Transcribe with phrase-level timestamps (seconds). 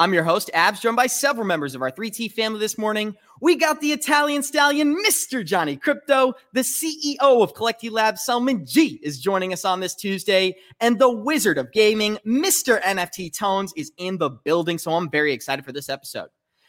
[0.00, 3.16] I'm your host, Abs, joined by several members of our 3T family this morning.
[3.40, 5.44] We got the Italian stallion, Mr.
[5.44, 10.54] Johnny Crypto, the CEO of Collecti Labs, Selman G, is joining us on this Tuesday,
[10.78, 12.80] and the wizard of gaming, Mr.
[12.82, 14.78] NFT Tones, is in the building.
[14.78, 16.28] So I'm very excited for this episode.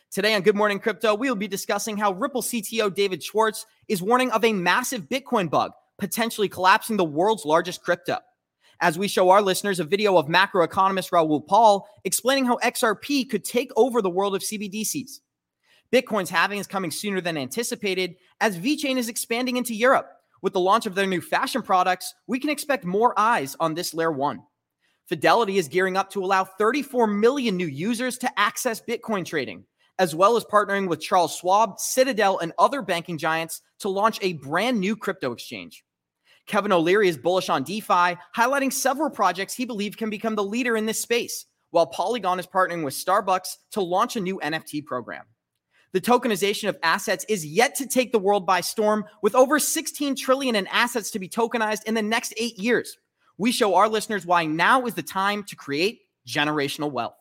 [0.10, 4.02] Today on Good Morning Crypto, we will be discussing how Ripple CTO David Schwartz is
[4.02, 8.18] warning of a massive Bitcoin bug, potentially collapsing the world's largest crypto
[8.82, 13.44] as we show our listeners a video of macroeconomist Raoul Paul explaining how XRP could
[13.44, 15.20] take over the world of CBDCs.
[15.92, 20.10] Bitcoin's halving is coming sooner than anticipated as VeChain is expanding into Europe.
[20.42, 23.94] With the launch of their new fashion products, we can expect more eyes on this
[23.94, 24.44] layer one.
[25.08, 29.66] Fidelity is gearing up to allow 34 million new users to access Bitcoin trading,
[29.98, 34.34] as well as partnering with Charles Schwab, Citadel, and other banking giants to launch a
[34.34, 35.84] brand new crypto exchange.
[36.50, 40.76] Kevin O'Leary is bullish on DeFi, highlighting several projects he believes can become the leader
[40.76, 45.26] in this space, while Polygon is partnering with Starbucks to launch a new NFT program.
[45.92, 50.16] The tokenization of assets is yet to take the world by storm, with over 16
[50.16, 52.98] trillion in assets to be tokenized in the next eight years.
[53.38, 57.16] We show our listeners why now is the time to create generational wealth.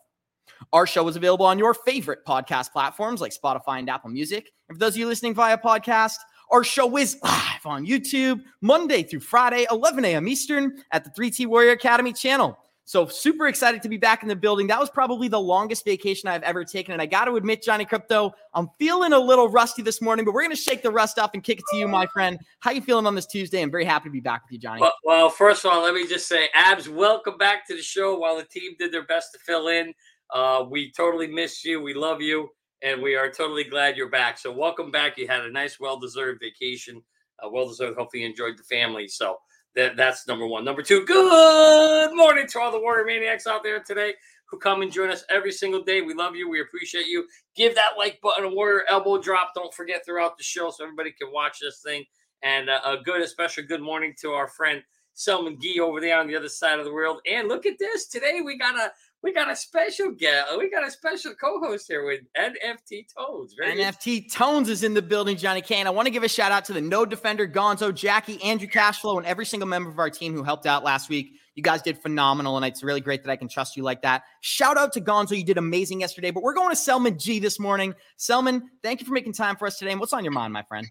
[0.72, 4.50] Our show is available on your favorite podcast platforms like Spotify and Apple Music.
[4.68, 6.16] And for those of you listening via podcast,
[6.50, 10.28] our show is live on YouTube Monday through Friday, 11 a.m.
[10.28, 12.58] Eastern at the 3T Warrior Academy channel.
[12.84, 14.66] So super excited to be back in the building.
[14.68, 16.94] That was probably the longest vacation I've ever taken.
[16.94, 20.32] And I got to admit, Johnny Crypto, I'm feeling a little rusty this morning, but
[20.32, 22.38] we're going to shake the rust off and kick it to you, my friend.
[22.60, 23.60] How you feeling on this Tuesday?
[23.60, 24.80] I'm very happy to be back with you, Johnny.
[24.80, 28.18] Well, well first of all, let me just say, Abs, welcome back to the show
[28.18, 29.92] while the team did their best to fill in.
[30.32, 31.82] Uh, we totally missed you.
[31.82, 32.48] We love you
[32.82, 34.38] and we are totally glad you're back.
[34.38, 35.18] So welcome back.
[35.18, 37.02] You had a nice, well-deserved vacation.
[37.42, 37.96] Uh, well-deserved.
[37.98, 39.08] Hopefully, you enjoyed the family.
[39.08, 39.36] So
[39.74, 40.64] that that's number one.
[40.64, 41.04] Number two.
[41.06, 44.14] Good morning to all the Warrior Maniacs out there today
[44.46, 46.00] who come and join us every single day.
[46.00, 46.48] We love you.
[46.48, 47.26] We appreciate you.
[47.54, 49.52] Give that like button a warrior elbow drop.
[49.54, 52.04] Don't forget throughout the show so everybody can watch this thing.
[52.42, 56.28] And uh, a good, especially good morning to our friend Selman Gee over there on
[56.28, 57.20] the other side of the world.
[57.30, 58.06] And look at this.
[58.06, 58.90] Today we got a
[59.22, 60.56] we got a special guest.
[60.56, 63.54] We got a special co-host here with NFT Tones.
[63.58, 65.86] Very NFT Tones is in the building, Johnny Kane.
[65.86, 69.18] I want to give a shout out to the No Defender, Gonzo, Jackie, Andrew Cashflow,
[69.18, 71.32] and every single member of our team who helped out last week.
[71.56, 74.22] You guys did phenomenal, and it's really great that I can trust you like that.
[74.40, 75.36] Shout out to Gonzo.
[75.36, 77.94] You did amazing yesterday, but we're going to Selman G this morning.
[78.16, 79.90] Selman, thank you for making time for us today.
[79.90, 80.86] And what's on your mind, my friend?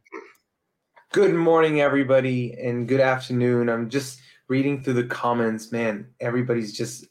[1.13, 3.69] Good morning, everybody, and good afternoon.
[3.69, 5.71] I'm just reading through the comments.
[5.71, 7.05] Man, everybody's just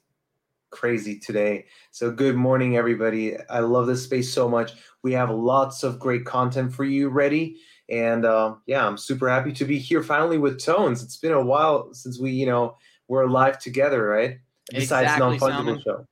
[0.76, 1.64] crazy today.
[1.90, 3.36] So, good morning, everybody.
[3.48, 4.72] I love this space so much.
[5.02, 7.56] We have lots of great content for you ready.
[7.88, 11.02] And uh, yeah, I'm super happy to be here finally with Tones.
[11.02, 12.76] It's been a while since we, you know,
[13.08, 14.38] were live together, right?
[14.70, 16.06] Besides exactly, non-fungible show.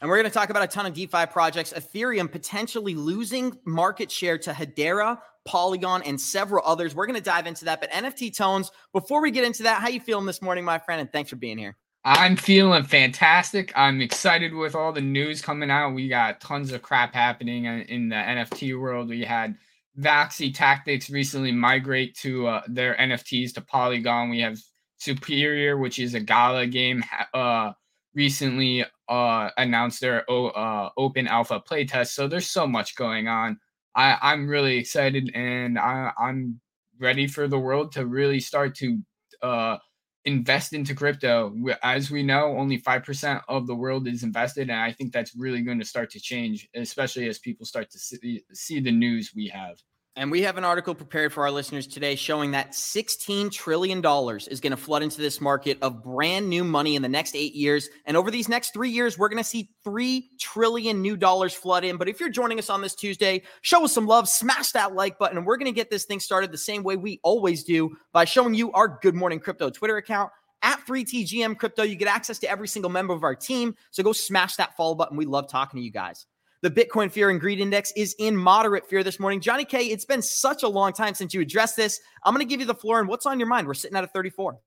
[0.00, 1.72] And we're going to talk about a ton of DeFi projects.
[1.72, 6.94] Ethereum potentially losing market share to Hedera, Polygon, and several others.
[6.94, 7.80] We're going to dive into that.
[7.80, 8.70] But NFT tones.
[8.92, 11.00] Before we get into that, how you feeling this morning, my friend?
[11.00, 11.76] And thanks for being here.
[12.10, 13.70] I'm feeling fantastic.
[13.76, 15.92] I'm excited with all the news coming out.
[15.92, 19.10] We got tons of crap happening in the NFT world.
[19.10, 19.58] We had
[20.00, 24.30] Voxie Tactics recently migrate to uh, their NFTs to Polygon.
[24.30, 24.58] We have
[24.96, 27.04] Superior, which is a Gala game,
[27.34, 27.72] uh,
[28.14, 32.12] recently uh, announced their o- uh, open alpha playtest.
[32.12, 33.60] So there's so much going on.
[33.94, 36.58] I, I'm really excited and I, I'm
[36.98, 38.98] ready for the world to really start to
[39.42, 39.76] uh,
[40.24, 41.54] invest into crypto.
[41.82, 44.70] As we know, only 5% of the world is invested.
[44.70, 47.98] And I think that's really going to start to change, especially as people start to
[47.98, 49.78] see, see the news we have.
[50.18, 54.60] And we have an article prepared for our listeners today showing that $16 trillion is
[54.60, 57.88] going to flood into this market of brand new money in the next eight years.
[58.04, 61.84] And over these next three years, we're going to see 3 trillion new dollars flood
[61.84, 61.98] in.
[61.98, 65.20] But if you're joining us on this Tuesday, show us some love, smash that like
[65.20, 65.38] button.
[65.38, 68.24] And we're going to get this thing started the same way we always do by
[68.24, 70.32] showing you our Good Morning Crypto Twitter account.
[70.62, 73.76] At 3TGM Crypto, you get access to every single member of our team.
[73.92, 75.16] So go smash that follow button.
[75.16, 76.26] We love talking to you guys.
[76.60, 79.40] The Bitcoin Fear and Greed Index is in moderate fear this morning.
[79.40, 82.00] Johnny K, it's been such a long time since you addressed this.
[82.24, 82.98] I'm going to give you the floor.
[82.98, 83.68] And what's on your mind?
[83.68, 84.58] We're sitting at a 34.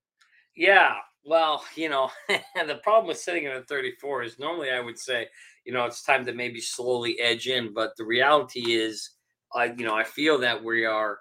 [0.55, 0.95] Yeah.
[1.25, 5.27] Well, you know, the problem with sitting at a 34 is normally I would say,
[5.65, 7.73] you know, it's time to maybe slowly edge in.
[7.73, 9.09] But the reality is,
[9.53, 11.19] I, you know, I feel that we are,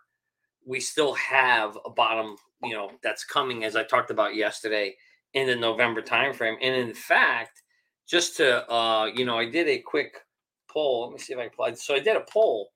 [0.65, 4.95] we still have a bottom, you know, that's coming, as I talked about yesterday
[5.35, 6.57] in the November timeframe.
[6.63, 7.63] And in fact,
[8.09, 10.21] just to uh, you know, I did a quick
[10.73, 11.07] poll.
[11.07, 11.79] Let me see if I applied.
[11.79, 12.71] So I did a poll,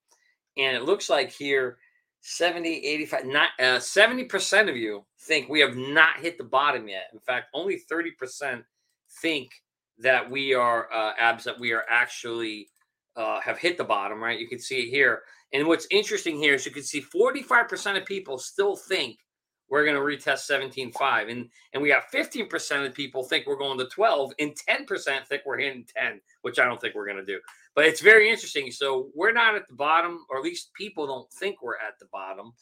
[0.56, 1.78] and it looks like here
[2.20, 7.10] 70, 85, not uh, 70% of you think we have not hit the bottom yet.
[7.12, 8.62] In fact, only 30%
[9.20, 9.50] think
[9.98, 12.68] that we are uh, abs that we are actually
[13.16, 14.38] uh, have hit the bottom, right?
[14.38, 15.22] You can see it here.
[15.52, 19.18] And what's interesting here is you can see 45% of people still think
[19.68, 21.30] we're going to retest 17.5.
[21.30, 25.42] And, and we have 15% of people think we're going to 12, and 10% think
[25.46, 27.38] we're hitting 10, which I don't think we're going to do.
[27.74, 28.70] But it's very interesting.
[28.70, 32.06] So we're not at the bottom, or at least people don't think we're at the
[32.12, 32.52] bottom.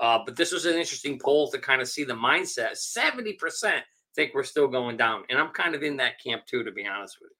[0.00, 2.72] Uh, but this was an interesting poll to kind of see the mindset.
[2.72, 3.82] 70%
[4.14, 5.24] think we're still going down.
[5.30, 7.36] And I'm kind of in that camp too, to be honest with you.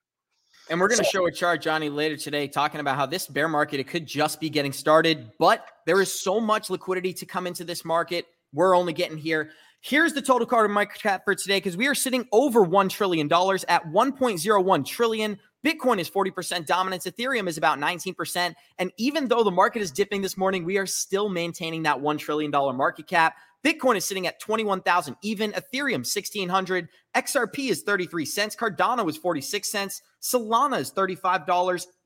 [0.70, 3.48] And we're going to show a chart, Johnny, later today, talking about how this bear
[3.48, 7.48] market, it could just be getting started, but there is so much liquidity to come
[7.48, 8.26] into this market.
[8.52, 9.50] We're only getting here.
[9.80, 13.26] Here's the total carbon market cap for today because we are sitting over $1 trillion
[13.26, 15.38] at 1.01 trillion.
[15.64, 17.06] Bitcoin is 40% dominance.
[17.06, 18.54] Ethereum is about 19%.
[18.78, 22.18] And even though the market is dipping this morning, we are still maintaining that $1
[22.18, 23.36] trillion market cap.
[23.64, 25.52] Bitcoin is sitting at 21,000 even.
[25.52, 26.88] Ethereum 1600.
[27.14, 28.56] XRP is 33 cents.
[28.56, 30.02] Cardano is 46 cents.
[30.20, 31.46] Solana is $35.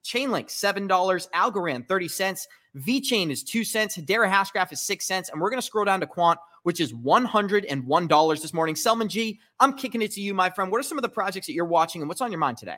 [0.04, 1.28] Chainlink $7.
[1.30, 2.46] Algorand 30 cents.
[2.76, 3.96] VeChain is 2 cents.
[3.96, 5.30] Hedera Hashgraph is 6 cents.
[5.30, 8.76] And we're going to scroll down to Quant, which is $101 this morning.
[8.76, 10.70] Selman G, I'm kicking it to you, my friend.
[10.70, 12.76] What are some of the projects that you're watching and what's on your mind today?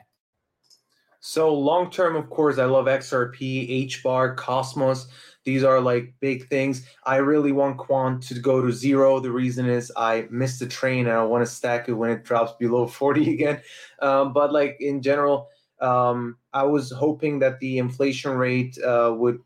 [1.19, 5.07] So long term, of course, I love XRP, HBAR, Cosmos.
[5.43, 6.85] These are like big things.
[7.05, 9.19] I really want Quant to go to zero.
[9.19, 12.23] The reason is I missed the train and I want to stack it when it
[12.23, 13.61] drops below 40 again.
[14.01, 15.49] Um, but like in general,
[15.81, 19.39] um, I was hoping that the inflation rate uh, would,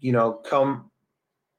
[0.00, 0.90] you know, come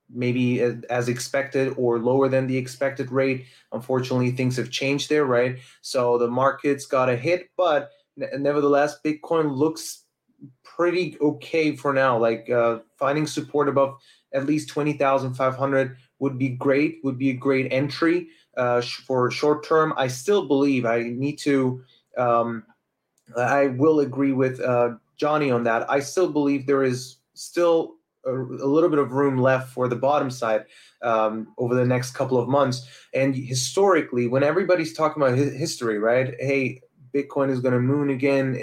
[0.09, 3.45] maybe as expected or lower than the expected rate.
[3.71, 5.57] Unfortunately, things have changed there, right?
[5.81, 10.03] So the markets got a hit, but nevertheless, Bitcoin looks
[10.63, 12.17] pretty okay for now.
[12.17, 13.97] Like uh, finding support above
[14.33, 18.27] at least 20,500 would be great, would be a great entry
[18.57, 19.93] uh, for short term.
[19.97, 21.83] I still believe I need to,
[22.17, 22.63] um,
[23.37, 25.89] I will agree with uh, Johnny on that.
[25.89, 29.95] I still believe there is still a, a little bit of room left for the
[29.95, 30.65] bottom side
[31.01, 32.87] um, over the next couple of months.
[33.13, 36.35] And historically, when everybody's talking about history, right?
[36.39, 36.81] Hey,
[37.17, 38.61] Bitcoin is going to moon again.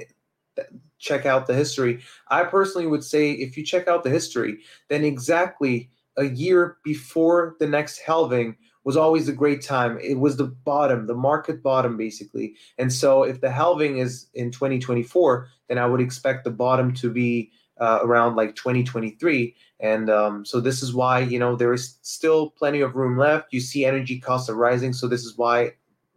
[0.99, 2.01] Check out the history.
[2.29, 7.57] I personally would say if you check out the history, then exactly a year before
[7.59, 9.99] the next halving was always a great time.
[10.01, 12.55] It was the bottom, the market bottom, basically.
[12.79, 17.11] And so if the halving is in 2024, then I would expect the bottom to
[17.11, 17.51] be
[17.81, 19.57] uh, around like 2023.
[19.81, 23.53] And um, so this is why, you know, there is still plenty of room left.
[23.53, 24.93] You see energy costs are rising.
[24.93, 25.73] So this is why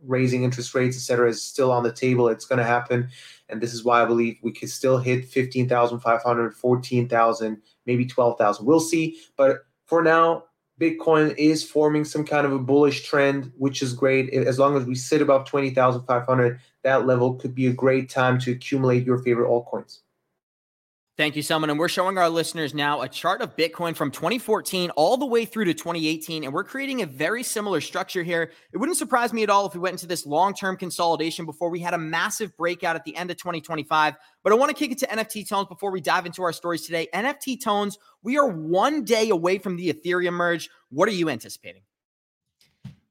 [0.06, 2.28] raising interest rates, et cetera, is still on the table.
[2.28, 3.10] It's going to happen.
[3.50, 8.66] And this is why I believe we could still hit 15,500, 14,000, maybe 12,000.
[8.66, 9.18] We'll see.
[9.36, 10.44] But for now,
[10.80, 14.32] Bitcoin is forming some kind of a bullish trend, which is great.
[14.34, 18.52] As long as we sit above 20,500, that level could be a great time to
[18.52, 20.00] accumulate your favorite altcoins.
[21.18, 21.72] Thank you, Selman.
[21.72, 25.46] And we're showing our listeners now a chart of Bitcoin from 2014 all the way
[25.46, 26.44] through to 2018.
[26.44, 28.52] And we're creating a very similar structure here.
[28.72, 31.72] It wouldn't surprise me at all if we went into this long term consolidation before
[31.72, 34.14] we had a massive breakout at the end of 2025.
[34.44, 36.86] But I want to kick it to NFT Tones before we dive into our stories
[36.86, 37.08] today.
[37.12, 40.70] NFT Tones, we are one day away from the Ethereum merge.
[40.92, 41.82] What are you anticipating?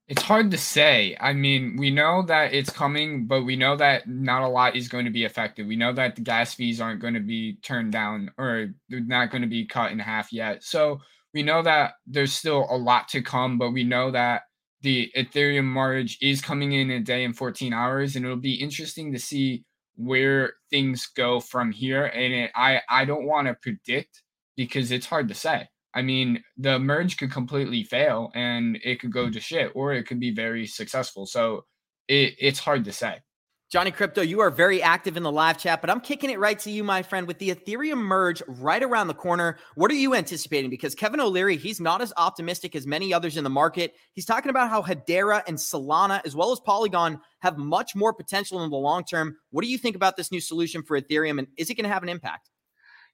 [0.08, 1.16] It's hard to say.
[1.20, 4.88] I mean, we know that it's coming, but we know that not a lot is
[4.88, 5.66] going to be affected.
[5.66, 9.30] We know that the gas fees aren't going to be turned down or they're not
[9.32, 10.62] going to be cut in half yet.
[10.62, 11.00] So
[11.34, 14.42] we know that there's still a lot to come, but we know that
[14.82, 19.12] the Ethereum merge is coming in a day and 14 hours, and it'll be interesting
[19.12, 19.64] to see
[19.96, 22.04] where things go from here.
[22.06, 24.22] And it, I I don't want to predict
[24.56, 25.68] because it's hard to say.
[25.96, 30.06] I mean, the merge could completely fail and it could go to shit, or it
[30.06, 31.24] could be very successful.
[31.24, 31.64] So
[32.06, 33.22] it, it's hard to say.
[33.68, 36.58] Johnny Crypto, you are very active in the live chat, but I'm kicking it right
[36.60, 39.58] to you, my friend, with the Ethereum merge right around the corner.
[39.74, 40.70] What are you anticipating?
[40.70, 43.94] Because Kevin O'Leary, he's not as optimistic as many others in the market.
[44.12, 48.62] He's talking about how Hedera and Solana, as well as Polygon, have much more potential
[48.62, 49.34] in the long term.
[49.50, 51.92] What do you think about this new solution for Ethereum, and is it going to
[51.92, 52.50] have an impact?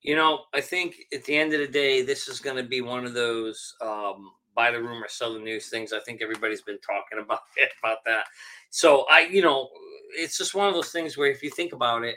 [0.03, 2.81] You know, I think at the end of the day, this is going to be
[2.81, 5.93] one of those um, buy the rumor, sell the news things.
[5.93, 8.27] I think everybody's been talking about it, about that.
[8.71, 9.69] So I, you know,
[10.15, 12.17] it's just one of those things where if you think about it,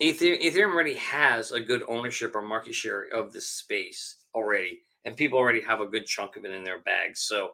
[0.00, 5.38] Ethereum already has a good ownership or market share of this space already, and people
[5.38, 7.20] already have a good chunk of it in their bags.
[7.20, 7.52] So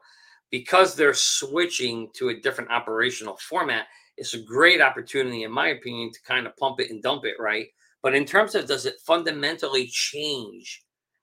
[0.51, 6.11] because they're switching to a different operational format, it's a great opportunity, in my opinion,
[6.13, 7.69] to kind of pump it and dump it, right?
[8.03, 10.83] But in terms of does it fundamentally change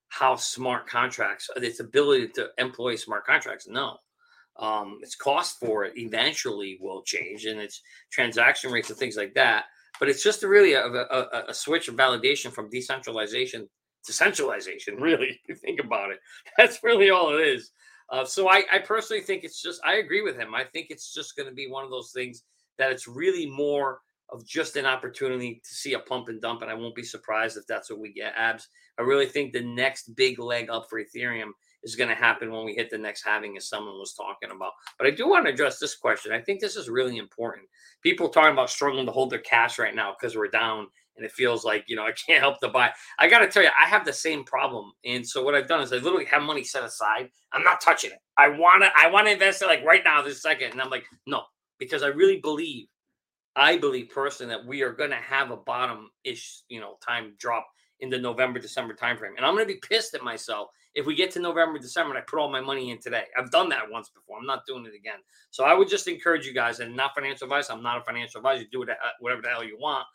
[0.10, 3.68] how smart contracts, its ability to employ smart contracts?
[3.68, 3.98] No.
[4.58, 7.82] Um, its cost for it eventually will change and its
[8.12, 9.66] transaction rates and things like that.
[10.00, 13.70] But it's just really a, a, a switch of validation from decentralization
[14.06, 16.20] to centralization, really, if you think about it.
[16.58, 17.72] That's really all it is.
[18.10, 20.56] Uh, so I, I personally think it's just, I agree with him.
[20.56, 22.44] I think it's just going to be one of those things
[22.78, 24.00] that it's really more
[24.32, 26.62] of just an opportunity to see a pump and dump.
[26.62, 28.68] And I won't be surprised if that's what we get abs.
[28.98, 31.52] I really think the next big leg up for Ethereum
[31.84, 34.74] is going to happen when we hit the next halving, as someone was talking about.
[34.98, 36.32] But I do want to address this question.
[36.32, 37.68] I think this is really important.
[38.04, 41.32] People talking about struggling to hold their cash right now because we're down and it
[41.32, 42.92] feels like, you know, I can't help to buy.
[43.20, 44.92] I got to tell you, I have the same problem.
[45.06, 47.30] And so what I've done is I literally have money set aside.
[47.54, 48.20] I'm not touching it.
[48.38, 50.72] I want to, I want to invest it like right now, this second.
[50.72, 51.44] And I'm like, no,
[51.78, 52.88] because I really believe,
[53.60, 57.34] I believe personally that we are going to have a bottom ish, you know, time
[57.38, 57.68] drop
[58.00, 59.36] in the November, December timeframe.
[59.36, 62.20] And I'm going to be pissed at myself if we get to November, December, and
[62.20, 63.26] I put all my money in today.
[63.38, 64.38] I've done that once before.
[64.38, 65.20] I'm not doing it again.
[65.52, 67.70] So I would just encourage you guys, and not financial advice.
[67.70, 68.64] I'm not a financial advisor.
[68.72, 68.86] Do
[69.20, 70.06] whatever the hell you want,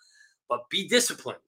[0.48, 1.38] but be disciplined.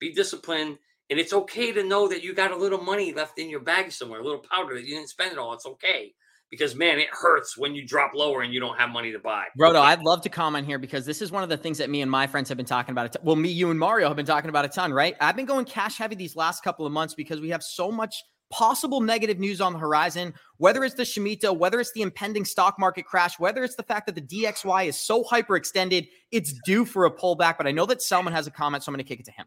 [0.00, 0.78] Be disciplined.
[1.08, 3.92] And it's okay to know that you got a little money left in your bag
[3.92, 5.52] somewhere, a little powder that you didn't spend it all.
[5.52, 6.14] It's okay
[6.54, 9.44] because man, it hurts when you drop lower and you don't have money to buy.
[9.58, 12.00] Roto, I'd love to comment here because this is one of the things that me
[12.00, 13.14] and my friends have been talking about.
[13.22, 15.16] Well, me, you, and Mario have been talking about a ton, right?
[15.20, 18.22] I've been going cash heavy these last couple of months because we have so much
[18.50, 22.78] possible negative news on the horizon, whether it's the Shemitah, whether it's the impending stock
[22.78, 27.06] market crash, whether it's the fact that the DXY is so hyperextended, it's due for
[27.06, 27.56] a pullback.
[27.58, 29.32] But I know that Selman has a comment, so I'm going to kick it to
[29.32, 29.46] him.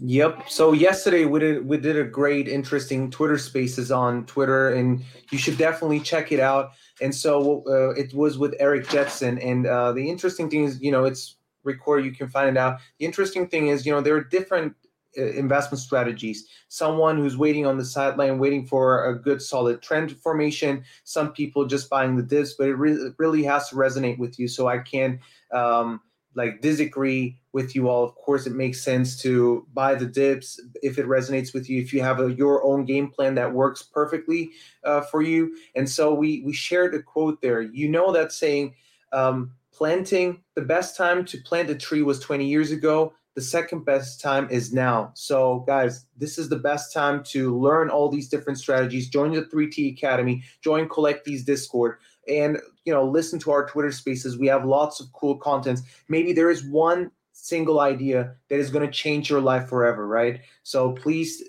[0.00, 0.48] Yep.
[0.48, 5.02] So yesterday we did we did a great, interesting Twitter Spaces on Twitter, and
[5.32, 6.70] you should definitely check it out.
[7.00, 10.92] And so uh, it was with Eric Jetson, and uh, the interesting thing is, you
[10.92, 12.06] know, it's recorded.
[12.06, 12.78] You can find it out.
[13.00, 14.76] The interesting thing is, you know, there are different
[15.18, 16.46] uh, investment strategies.
[16.68, 20.84] Someone who's waiting on the sideline, waiting for a good solid trend formation.
[21.02, 24.46] Some people just buying the dips, but it re- really has to resonate with you.
[24.46, 25.18] So I can.
[25.52, 26.02] Um,
[26.38, 28.04] like disagree with you all.
[28.04, 31.82] Of course, it makes sense to buy the dips if it resonates with you.
[31.82, 34.50] If you have a, your own game plan that works perfectly
[34.84, 37.60] uh, for you, and so we we shared a quote there.
[37.60, 38.74] You know that saying,
[39.12, 43.12] um, planting the best time to plant a tree was 20 years ago.
[43.34, 45.12] The second best time is now.
[45.14, 49.08] So, guys, this is the best time to learn all these different strategies.
[49.08, 50.42] Join the 3T Academy.
[50.60, 54.38] Join Collect These Discord and you know listen to our twitter spaces.
[54.38, 55.82] We have lots of cool contents.
[56.08, 60.40] Maybe there is one single idea that is going to change your life forever right?
[60.62, 61.42] So please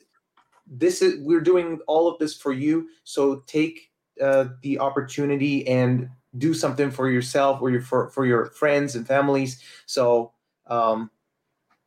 [0.68, 2.90] this is we're doing all of this for you.
[3.04, 8.48] So take uh, the opportunity and do something for yourself or your for, for your
[8.48, 9.62] friends and families.
[9.86, 10.34] So
[10.68, 11.10] um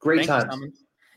[0.00, 0.54] great times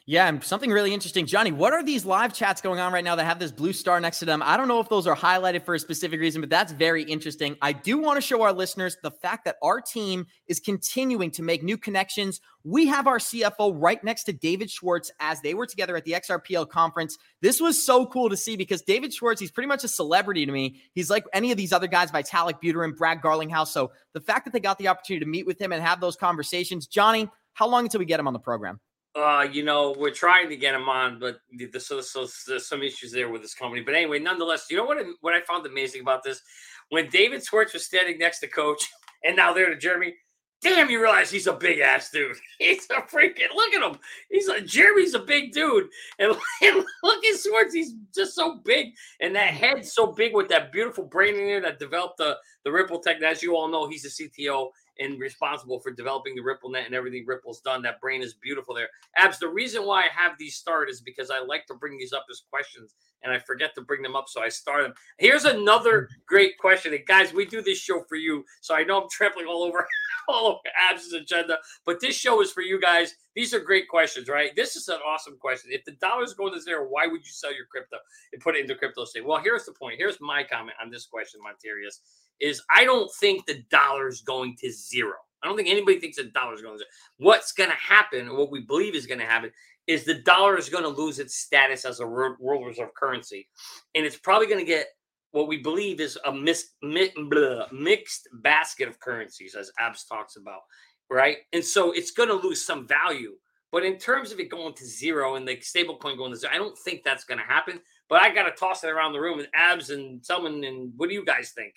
[0.07, 1.25] yeah, and something really interesting.
[1.25, 3.99] Johnny, what are these live chats going on right now that have this blue star
[3.99, 4.43] next to them?
[4.45, 7.57] I don't know if those are highlighted for a specific reason, but that's very interesting.
[7.59, 11.41] I do want to show our listeners the fact that our team is continuing to
[11.41, 12.39] make new connections.
[12.63, 16.11] We have our CFO right next to David Schwartz as they were together at the
[16.11, 17.17] XRPL conference.
[17.41, 20.51] This was so cool to see because David Schwartz, he's pretty much a celebrity to
[20.51, 20.81] me.
[20.93, 23.69] He's like any of these other guys, Vitalik Buterin, Brad Garlinghouse.
[23.69, 26.15] So the fact that they got the opportunity to meet with him and have those
[26.15, 28.79] conversations, Johnny, how long until we get him on the program?
[29.15, 31.37] Uh, you know, we're trying to get him on, but
[31.79, 33.81] so, so, there's some issues there with this company.
[33.81, 34.97] But anyway, nonetheless, you know what?
[35.21, 36.41] What I found amazing about this,
[36.89, 38.85] when David Schwartz was standing next to Coach,
[39.23, 40.15] and now there to Jeremy.
[40.61, 42.37] Damn, you realize he's a big ass dude.
[42.59, 43.99] He's a freaking look at him.
[44.31, 46.31] He's a Jeremy's a big dude, and,
[46.63, 47.73] and look at Schwartz.
[47.73, 48.87] He's just so big,
[49.19, 52.71] and that head so big with that beautiful brain in there that developed the the
[52.71, 53.21] Ripple tech.
[53.21, 56.95] As you all know, he's a CTO and responsible for developing the Ripple net and
[56.95, 57.81] everything Ripple's done.
[57.81, 58.89] That brain is beautiful there.
[59.17, 62.13] Abs, the reason why I have these start is because I like to bring these
[62.13, 64.29] up as questions and I forget to bring them up.
[64.29, 64.93] So I start them.
[65.17, 66.13] Here's another mm-hmm.
[66.27, 66.93] great question.
[66.93, 68.45] And guys, we do this show for you.
[68.61, 69.85] So I know I'm trampling all over
[70.27, 70.59] all over
[70.91, 73.15] Abs' agenda, but this show is for you guys.
[73.35, 74.55] These are great questions, right?
[74.55, 75.71] This is an awesome question.
[75.73, 77.97] If the dollar's going to zero, why would you sell your crypto
[78.31, 79.25] and put it into crypto state?
[79.25, 79.95] Well, here's the point.
[79.97, 81.99] Here's my comment on this question, Montarius
[82.39, 85.13] is I don't think the dollar's going to zero.
[85.43, 86.89] I don't think anybody thinks the dollar's going to zero.
[87.17, 89.51] What's going to happen, or what we believe is going to happen,
[89.87, 93.47] is the dollar is going to lose its status as a world reserve currency.
[93.93, 94.87] And it's probably going to get
[95.31, 100.37] what we believe is a mis- mi- blah, mixed basket of currencies, as Abs talks
[100.37, 100.61] about,
[101.09, 101.37] right?
[101.51, 103.33] And so it's going to lose some value.
[103.71, 106.53] But in terms of it going to zero and the stable coin going to zero,
[106.53, 107.81] I don't think that's going to happen.
[108.07, 110.63] But I got to toss it around the room with Abs and someone.
[110.63, 111.73] And what do you guys think?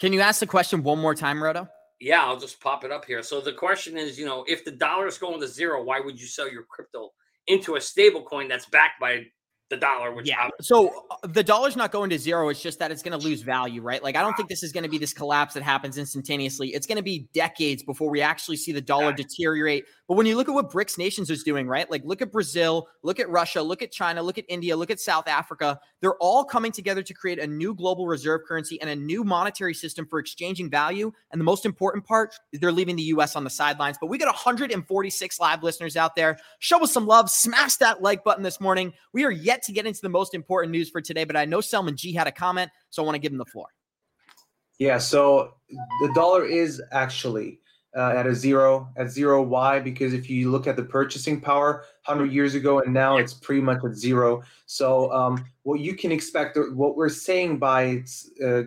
[0.00, 1.68] Can you ask the question one more time, Roto?
[2.00, 3.22] yeah, I'll just pop it up here.
[3.22, 6.18] So the question is, you know, if the dollar is going to zero, why would
[6.18, 7.10] you sell your crypto
[7.46, 9.26] into a stable coin that's backed by
[9.70, 10.48] the dollar, which yeah.
[10.60, 12.48] So uh, the dollar's not going to zero.
[12.48, 14.02] It's just that it's going to lose value, right?
[14.02, 16.68] Like I don't think this is going to be this collapse that happens instantaneously.
[16.70, 19.84] It's going to be decades before we actually see the dollar deteriorate.
[20.08, 21.88] But when you look at what BRICS nations is doing, right?
[21.88, 24.98] Like look at Brazil, look at Russia, look at China, look at India, look at
[24.98, 25.78] South Africa.
[26.00, 29.74] They're all coming together to create a new global reserve currency and a new monetary
[29.74, 31.12] system for exchanging value.
[31.30, 33.98] And the most important part is they're leaving the US on the sidelines.
[34.00, 36.38] But we got 146 live listeners out there.
[36.58, 37.30] Show us some love.
[37.30, 38.92] Smash that like button this morning.
[39.12, 41.60] We are yet to get into the most important news for today, but I know
[41.60, 43.66] Selman G had a comment, so I want to give him the floor.
[44.78, 47.60] Yeah, so the dollar is actually
[47.96, 49.42] uh, at a zero, at zero.
[49.42, 49.80] Why?
[49.80, 53.60] Because if you look at the purchasing power 100 years ago and now it's pretty
[53.60, 54.42] much at zero.
[54.66, 58.04] So um, what you can expect, what we're saying by
[58.44, 58.62] uh,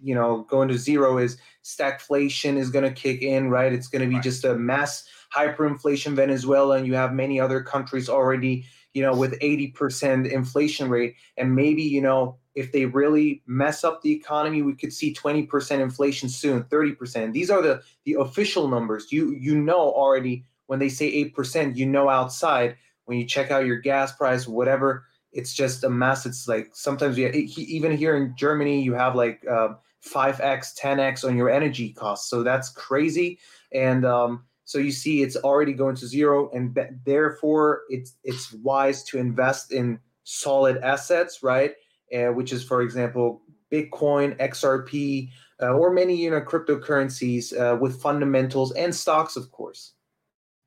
[0.00, 3.72] you know going to zero is stagflation is going to kick in, right?
[3.72, 4.24] It's going to be right.
[4.24, 8.64] just a mass hyperinflation Venezuela, and you have many other countries already
[8.94, 11.14] you know, with 80% inflation rate.
[11.36, 15.80] And maybe, you know, if they really mess up the economy, we could see 20%
[15.80, 17.32] inflation soon, 30%.
[17.32, 19.12] These are the the official numbers.
[19.12, 23.64] You you know already when they say 8%, you know outside when you check out
[23.64, 26.26] your gas price, whatever, it's just a mess.
[26.26, 29.74] It's like sometimes even here in Germany, you have like uh,
[30.06, 32.28] 5x, 10x on your energy costs.
[32.28, 33.38] So that's crazy.
[33.72, 39.02] And um, so you see, it's already going to zero, and therefore it's it's wise
[39.04, 41.72] to invest in solid assets, right?
[42.14, 43.40] Uh, which is, for example,
[43.72, 45.30] Bitcoin, XRP,
[45.62, 49.94] uh, or many you know cryptocurrencies uh, with fundamentals and stocks, of course.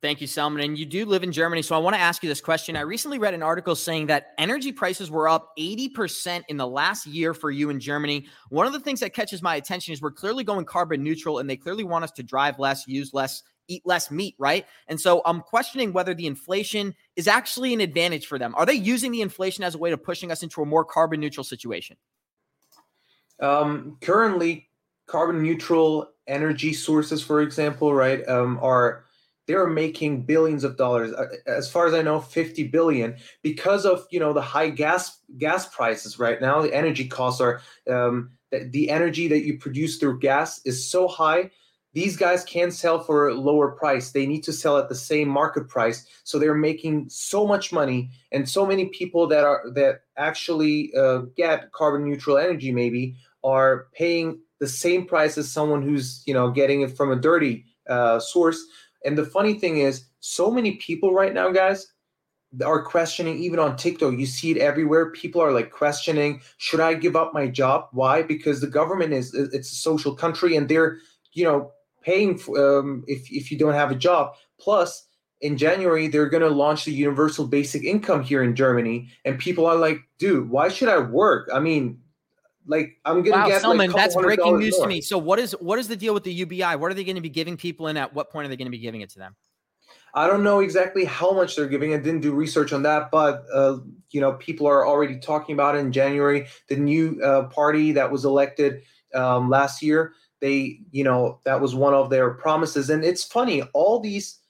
[0.02, 0.64] Thank you, Selman.
[0.64, 1.62] And you do live in Germany.
[1.62, 2.76] So I want to ask you this question.
[2.76, 7.06] I recently read an article saying that energy prices were up 80% in the last
[7.06, 8.26] year for you in Germany.
[8.50, 11.48] One of the things that catches my attention is we're clearly going carbon neutral and
[11.48, 14.66] they clearly want us to drive less, use less eat less meat, right?
[14.88, 18.54] And so I'm questioning whether the inflation is actually an advantage for them.
[18.56, 21.20] Are they using the inflation as a way of pushing us into a more carbon
[21.20, 21.98] neutral situation?
[23.40, 24.70] Um, currently,
[25.08, 29.06] carbon neutral energy sources, for example, right, um, are
[29.48, 31.14] they're making billions of dollars.
[31.14, 35.20] Uh, as far as I know, 50 billion because of you know the high gas
[35.38, 36.62] gas prices right now.
[36.62, 41.08] The energy costs are um, the, the energy that you produce through gas is so
[41.08, 41.50] high
[41.94, 44.12] these guys can't sell for a lower price.
[44.12, 46.06] They need to sell at the same market price.
[46.24, 51.24] So they're making so much money, and so many people that are that actually uh,
[51.36, 56.50] get carbon neutral energy maybe are paying the same price as someone who's you know
[56.50, 58.64] getting it from a dirty uh, source.
[59.04, 61.88] And the funny thing is, so many people right now, guys,
[62.64, 64.18] are questioning even on TikTok.
[64.18, 65.12] You see it everywhere.
[65.12, 67.88] People are like questioning, should I give up my job?
[67.92, 68.22] Why?
[68.22, 71.00] Because the government is it's a social country and they're
[71.34, 74.36] you know paying for, um, if, if you don't have a job.
[74.60, 75.08] Plus,
[75.42, 79.10] in January, they're going to launch the universal basic income here in Germany.
[79.26, 81.50] And people are like, dude, why should I work?
[81.54, 82.00] I mean,
[82.68, 84.86] like I'm gonna wow, get Selman, like that's breaking news more.
[84.86, 85.02] to me.
[85.02, 86.76] So what is what is the deal with the UBI?
[86.76, 88.68] What are they going to be giving people and at what point are they going
[88.68, 89.36] to be giving it to them?
[90.14, 91.94] I don't know exactly how much they're giving.
[91.94, 93.78] I didn't do research on that, but uh,
[94.12, 96.48] you know, people are already talking about it in January.
[96.68, 98.84] The new uh, party that was elected
[99.16, 102.90] um, last year, they you know that was one of their promises.
[102.90, 104.42] And it's funny all these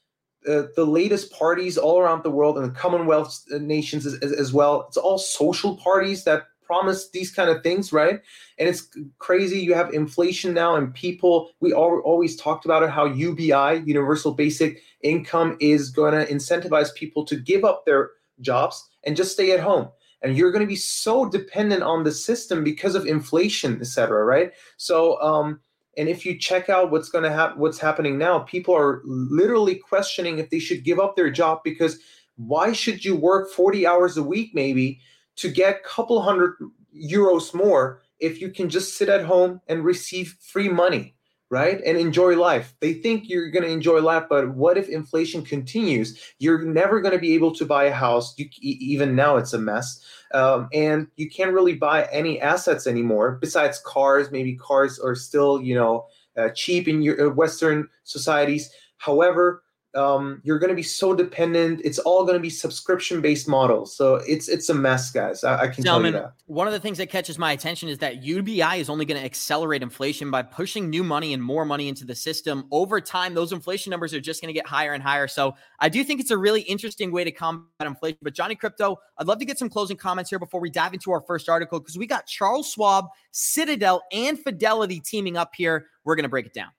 [0.48, 4.52] uh, the latest parties all around the world and the commonwealth uh, nations as, as,
[4.52, 8.22] well it's all social parties that promise these kind of things right?
[8.58, 12.90] And it's crazy you have inflation now and people we all, always talked about it
[12.90, 13.54] how ubi
[13.86, 19.34] universal basic income is going to incentivize people to give up their jobs and just
[19.34, 19.90] stay at home.
[20.24, 24.54] And you're going to be so dependent on the system because of inflation etc right?
[24.78, 25.60] So um
[25.98, 29.76] and if you check out what's going to happen, what's happening now, people are literally
[29.76, 32.00] questioning if they should give up their job because
[32.36, 35.00] why should you work 40 hours a week maybe
[35.36, 36.56] to get a couple hundred
[36.96, 41.16] euros more if you can just sit at home and receive free money?
[41.52, 41.82] Right?
[41.86, 42.74] And enjoy life.
[42.80, 46.18] They think you're going to enjoy life, but what if inflation continues?
[46.40, 48.34] You're never going to be able to buy a house.
[48.38, 50.02] You, even now, it's a mess.
[50.34, 54.32] Um, and you can't really buy any assets anymore besides cars.
[54.32, 56.06] Maybe cars are still, you know,
[56.38, 58.72] uh, cheap in your uh, Western societies.
[58.96, 59.62] However,
[59.96, 61.82] um, you're going to be so dependent.
[61.84, 63.96] It's all going to be subscription based models.
[63.96, 65.44] So it's it's a mess, guys.
[65.44, 66.34] I, I can Gentlemen, tell you that.
[66.46, 69.26] One of the things that catches my attention is that UBI is only going to
[69.26, 72.68] accelerate inflation by pushing new money and more money into the system.
[72.72, 75.28] Over time, those inflation numbers are just going to get higher and higher.
[75.28, 78.20] So I do think it's a really interesting way to combat inflation.
[78.22, 81.12] But Johnny Crypto, I'd love to get some closing comments here before we dive into
[81.12, 85.88] our first article because we got Charles Schwab, Citadel, and Fidelity teaming up here.
[86.06, 86.70] We're going to break it down.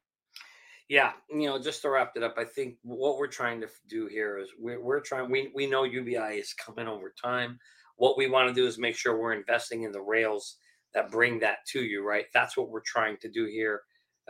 [0.92, 4.08] Yeah, you know, just to wrap it up, I think what we're trying to do
[4.08, 5.30] here is we're, we're trying.
[5.30, 7.58] We we know UBI is coming over time.
[7.96, 10.58] What we want to do is make sure we're investing in the rails
[10.92, 12.06] that bring that to you.
[12.06, 13.80] Right, that's what we're trying to do here.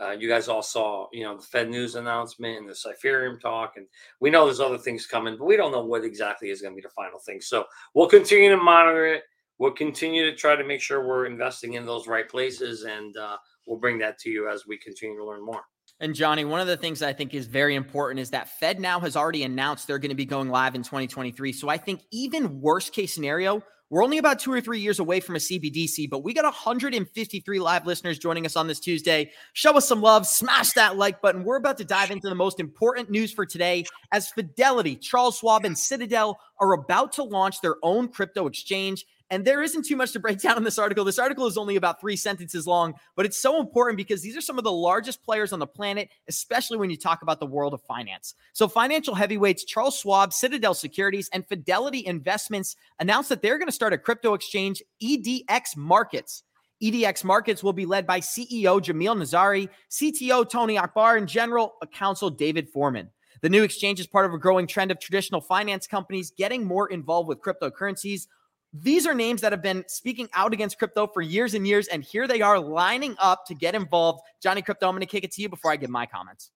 [0.00, 3.72] Uh, you guys all saw, you know, the Fed news announcement and the Cypherium talk,
[3.74, 3.88] and
[4.20, 6.80] we know there's other things coming, but we don't know what exactly is going to
[6.80, 7.40] be the final thing.
[7.40, 9.24] So we'll continue to monitor it.
[9.58, 13.38] We'll continue to try to make sure we're investing in those right places, and uh,
[13.66, 15.64] we'll bring that to you as we continue to learn more.
[16.02, 19.14] And Johnny, one of the things I think is very important is that FedNow has
[19.14, 21.52] already announced they're going to be going live in 2023.
[21.52, 25.20] So I think even worst case scenario, we're only about two or three years away
[25.20, 29.30] from a CBDC, but we got 153 live listeners joining us on this Tuesday.
[29.52, 31.44] Show us some love, smash that like button.
[31.44, 35.64] We're about to dive into the most important news for today as Fidelity, Charles Schwab,
[35.64, 39.06] and Citadel are about to launch their own crypto exchange.
[39.32, 41.06] And there isn't too much to break down in this article.
[41.06, 44.42] This article is only about three sentences long, but it's so important because these are
[44.42, 47.72] some of the largest players on the planet, especially when you talk about the world
[47.72, 48.34] of finance.
[48.52, 53.72] So, financial heavyweights Charles Schwab, Citadel Securities, and Fidelity Investments announced that they're going to
[53.72, 56.44] start a crypto exchange, EDX Markets.
[56.82, 62.28] EDX Markets will be led by CEO Jamil Nazarali, CTO Tony Akbar, and General Counsel
[62.28, 63.08] David Foreman.
[63.40, 66.88] The new exchange is part of a growing trend of traditional finance companies getting more
[66.88, 68.26] involved with cryptocurrencies
[68.72, 72.02] these are names that have been speaking out against crypto for years and years, and
[72.02, 74.22] here they are lining up to get involved.
[74.42, 76.50] Johnny Crypto, I'm going to kick it to you before I give my comments.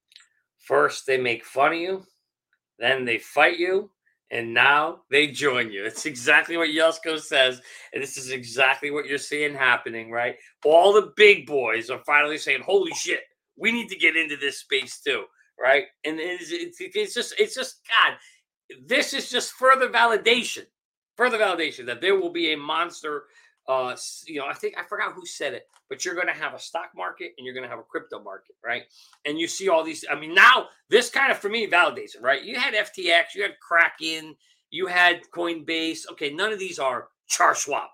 [0.58, 2.04] First, they make fun of you,
[2.78, 3.90] then they fight you,
[4.30, 5.84] and now they join you.
[5.84, 7.60] It's exactly what Yusko says,
[7.92, 10.36] and this is exactly what you're seeing happening, right?
[10.64, 13.20] All the big boys are finally saying, "Holy shit,
[13.56, 15.24] we need to get into this space too."
[15.58, 15.84] Right?
[16.04, 18.18] And it's, it's, it's just, it's just, God,
[18.86, 20.66] this is just further validation
[21.16, 23.24] further validation that there will be a monster
[23.68, 26.54] uh you know i think i forgot who said it but you're going to have
[26.54, 28.82] a stock market and you're going to have a crypto market right?
[29.24, 32.22] And you see all these i mean now this kind of for me validates it
[32.22, 32.42] right?
[32.42, 34.34] You had ftx you had kraken
[34.70, 36.00] you had coinbase.
[36.12, 37.88] Okay none of these are char schwab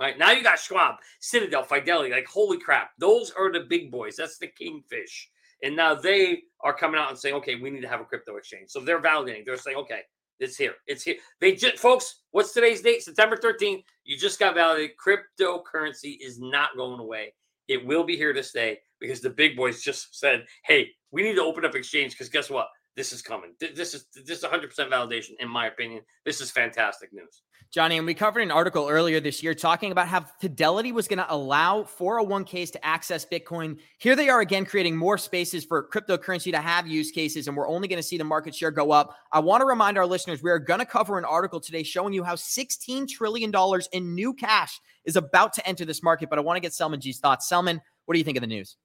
[0.00, 0.18] right?
[0.18, 4.16] Now you got schwab citadel fidelity like holy crap those are the big boys.
[4.16, 5.30] That's the kingfish.
[5.62, 8.36] And now they are coming out and saying okay we need to have a crypto
[8.36, 8.70] exchange.
[8.70, 9.44] So they're validating.
[9.44, 10.02] They're saying okay
[10.40, 10.74] it's here.
[10.86, 11.16] It's here.
[11.40, 13.02] They just, folks, what's today's date?
[13.02, 13.82] September 13th.
[14.04, 14.96] You just got validated.
[14.96, 17.34] Cryptocurrency is not going away.
[17.66, 21.34] It will be here to stay because the big boys just said, hey, we need
[21.34, 22.68] to open up exchange because guess what?
[22.98, 23.52] This is coming.
[23.60, 26.02] This is this is 100% validation, in my opinion.
[26.24, 27.42] This is fantastic news.
[27.70, 31.20] Johnny, and we covered an article earlier this year talking about how Fidelity was going
[31.20, 33.78] to allow 401ks to access Bitcoin.
[33.98, 37.68] Here they are again creating more spaces for cryptocurrency to have use cases, and we're
[37.68, 39.14] only going to see the market share go up.
[39.30, 42.12] I want to remind our listeners we are going to cover an article today showing
[42.12, 43.52] you how $16 trillion
[43.92, 46.30] in new cash is about to enter this market.
[46.30, 47.48] But I want to get Selman G's thoughts.
[47.48, 48.76] Selman, what do you think of the news?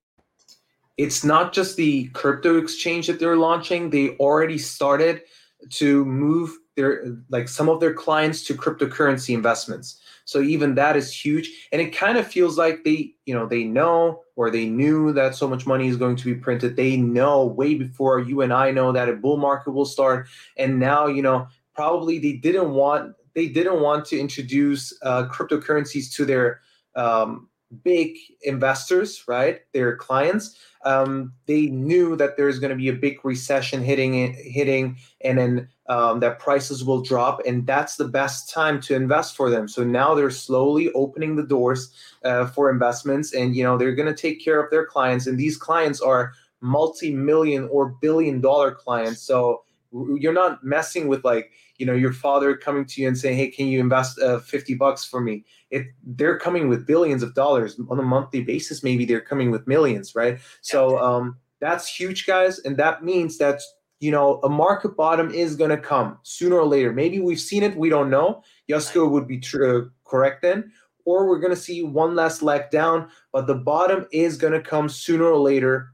[0.97, 5.21] It's not just the crypto exchange that they're launching, they already started
[5.69, 9.99] to move their like some of their clients to cryptocurrency investments.
[10.25, 13.63] So even that is huge and it kind of feels like they, you know, they
[13.63, 16.75] know or they knew that so much money is going to be printed.
[16.75, 20.27] They know way before you and I know that a bull market will start
[20.57, 26.13] and now, you know, probably they didn't want they didn't want to introduce uh, cryptocurrencies
[26.15, 26.61] to their
[26.95, 27.49] um,
[27.83, 29.61] big investors, right?
[29.73, 30.57] Their clients.
[30.85, 35.69] Um, they knew that there's going to be a big recession hitting, hitting, and then
[35.87, 39.67] um, that prices will drop, and that's the best time to invest for them.
[39.67, 44.13] So now they're slowly opening the doors uh, for investments, and you know they're going
[44.13, 49.21] to take care of their clients, and these clients are multi-million or billion-dollar clients.
[49.21, 51.51] So you're not messing with like
[51.83, 54.75] you know your father coming to you and saying hey can you invest uh, 50
[54.75, 55.43] bucks for me?
[55.69, 59.67] If they're coming with billions of dollars on a monthly basis maybe they're coming with
[59.67, 60.39] millions right?
[60.61, 63.59] So um that's huge guys and that means that
[63.99, 66.93] you know a market bottom is going to come sooner or later.
[66.93, 68.43] Maybe we've seen it we don't know.
[68.69, 70.71] Yusko would be true, correct then.
[71.03, 74.61] Or we're going to see one last leg down but the bottom is going to
[74.61, 75.89] come sooner or later.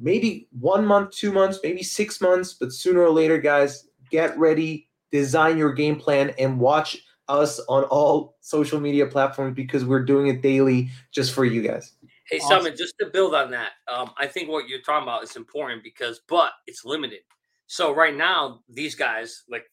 [0.00, 4.89] Maybe one month two months maybe six months but sooner or later guys get ready
[5.12, 10.26] design your game plan and watch us on all social media platforms because we're doing
[10.26, 11.92] it daily just for you guys.
[12.28, 12.62] Hey, awesome.
[12.62, 15.82] Summit, just to build on that, um, I think what you're talking about is important
[15.82, 17.20] because, but it's limited.
[17.66, 19.64] So right now, these guys like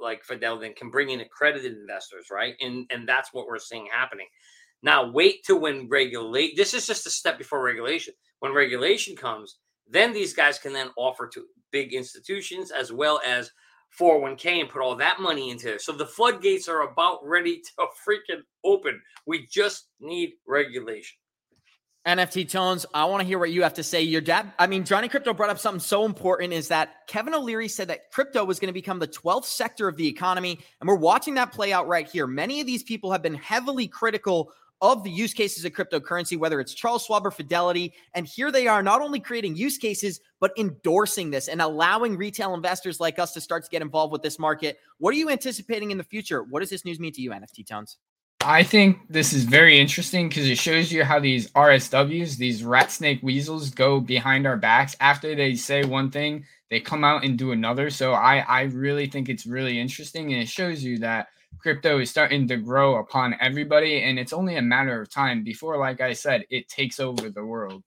[0.00, 2.54] like Fidelity can bring in accredited investors, right?
[2.60, 4.26] And and that's what we're seeing happening.
[4.82, 6.56] Now, wait till when regulate.
[6.56, 8.14] This is just a step before regulation.
[8.40, 13.50] When regulation comes, then these guys can then offer to big institutions as well as
[13.98, 15.82] 401k and put all that money into it.
[15.82, 19.00] So the floodgates are about ready to freaking open.
[19.26, 21.16] We just need regulation.
[22.06, 24.02] NFT Tones, I want to hear what you have to say.
[24.02, 27.68] Your dad, I mean, Johnny Crypto brought up something so important is that Kevin O'Leary
[27.68, 30.58] said that crypto was going to become the 12th sector of the economy.
[30.80, 32.26] And we're watching that play out right here.
[32.26, 34.52] Many of these people have been heavily critical
[34.84, 37.94] of the use cases of cryptocurrency, whether it's Charles Schwab or Fidelity.
[38.12, 42.52] And here they are not only creating use cases, but endorsing this and allowing retail
[42.52, 44.78] investors like us to start to get involved with this market.
[44.98, 46.42] What are you anticipating in the future?
[46.42, 47.96] What does this news mean to you, NFT Tones?
[48.42, 52.92] I think this is very interesting because it shows you how these RSWs, these rat
[52.92, 54.94] snake weasels, go behind our backs.
[55.00, 57.88] After they say one thing, they come out and do another.
[57.88, 60.34] So I, I really think it's really interesting.
[60.34, 64.02] And it shows you that crypto is starting to grow upon everybody.
[64.02, 67.44] And it's only a matter of time before, like I said, it takes over the
[67.44, 67.82] world.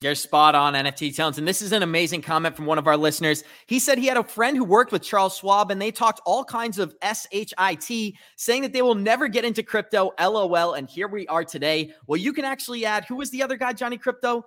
[0.00, 1.38] You're spot on, NFT Tones.
[1.38, 3.42] And this is an amazing comment from one of our listeners.
[3.66, 6.44] He said he had a friend who worked with Charles Schwab and they talked all
[6.44, 10.74] kinds of SHIT, saying that they will never get into crypto, LOL.
[10.74, 11.92] And here we are today.
[12.06, 14.44] Well, you can actually add who was the other guy, Johnny Crypto?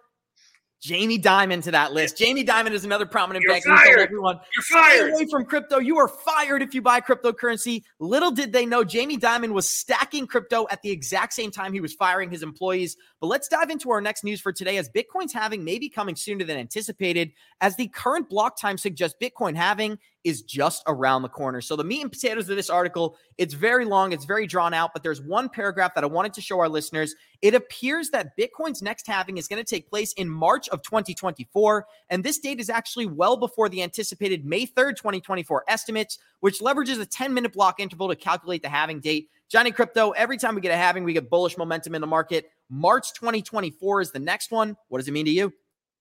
[0.81, 2.17] Jamie Dimon to that list.
[2.17, 3.69] Jamie Dimon is another prominent You're banker.
[3.69, 3.99] fired.
[3.99, 5.13] Everyone, You're Stay fired.
[5.13, 5.77] away from crypto.
[5.77, 7.83] You are fired if you buy cryptocurrency.
[7.99, 11.81] Little did they know Jamie Dimon was stacking crypto at the exact same time he
[11.81, 12.97] was firing his employees.
[13.19, 16.15] But let's dive into our next news for today as Bitcoin's halving may be coming
[16.15, 21.29] sooner than anticipated, as the current block time suggests Bitcoin halving is just around the
[21.29, 21.61] corner.
[21.61, 24.91] So the meat and potatoes of this article, it's very long, it's very drawn out,
[24.93, 27.15] but there's one paragraph that I wanted to show our listeners.
[27.41, 31.85] It appears that Bitcoin's next halving is going to take place in March of 2024,
[32.09, 37.01] and this date is actually well before the anticipated May 3rd, 2024 estimates, which leverages
[37.01, 39.29] a 10-minute block interval to calculate the halving date.
[39.49, 42.51] Johnny Crypto, every time we get a halving, we get bullish momentum in the market.
[42.69, 44.77] March 2024 is the next one.
[44.87, 45.51] What does it mean to you?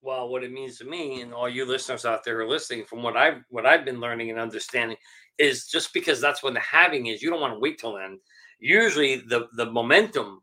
[0.03, 3.03] Well, what it means to me and all you listeners out there are listening, from
[3.03, 4.97] what I've what I've been learning and understanding,
[5.39, 8.19] is just because that's when the halving is, you don't want to wait till then.
[8.61, 10.43] Usually, the the momentum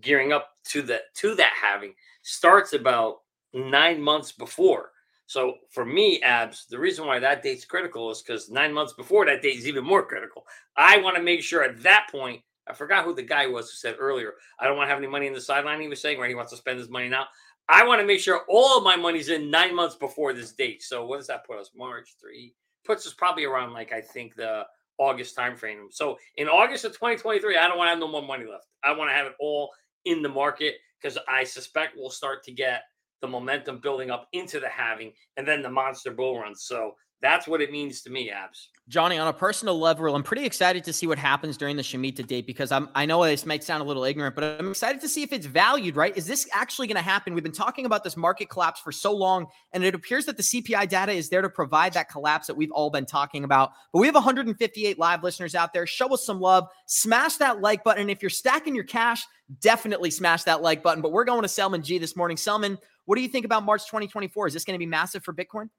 [0.00, 3.18] gearing up to the to that halving starts about
[3.54, 4.90] nine months before.
[5.26, 9.24] So for me, abs, the reason why that date's critical is because nine months before
[9.24, 10.44] that date is even more critical.
[10.76, 12.42] I want to make sure at that point.
[12.66, 14.32] I forgot who the guy was who said earlier.
[14.58, 15.82] I don't want to have any money in the sideline.
[15.82, 17.26] He was saying where he wants to spend his money now.
[17.68, 20.82] I want to make sure all of my money's in nine months before this date.
[20.82, 21.70] So what does that put us?
[21.76, 24.64] March three puts us probably around like I think the
[24.98, 25.86] August timeframe.
[25.90, 28.66] So in August of 2023, I don't want to have no more money left.
[28.84, 29.70] I want to have it all
[30.04, 32.82] in the market because I suspect we'll start to get
[33.20, 36.54] the momentum building up into the halving and then the monster bull run.
[36.54, 36.94] So
[37.24, 38.68] that's what it means to me, abs.
[38.86, 42.26] Johnny, on a personal level, I'm pretty excited to see what happens during the Shemitah
[42.26, 45.08] date because I'm, I know this might sound a little ignorant, but I'm excited to
[45.08, 46.14] see if it's valued, right?
[46.18, 47.32] Is this actually going to happen?
[47.32, 50.42] We've been talking about this market collapse for so long, and it appears that the
[50.42, 53.72] CPI data is there to provide that collapse that we've all been talking about.
[53.90, 55.86] But we have 158 live listeners out there.
[55.86, 56.68] Show us some love.
[56.84, 58.10] Smash that like button.
[58.10, 59.24] If you're stacking your cash,
[59.62, 61.00] definitely smash that like button.
[61.00, 62.36] But we're going to Selman G this morning.
[62.36, 64.48] Selman, what do you think about March 2024?
[64.48, 65.70] Is this going to be massive for Bitcoin?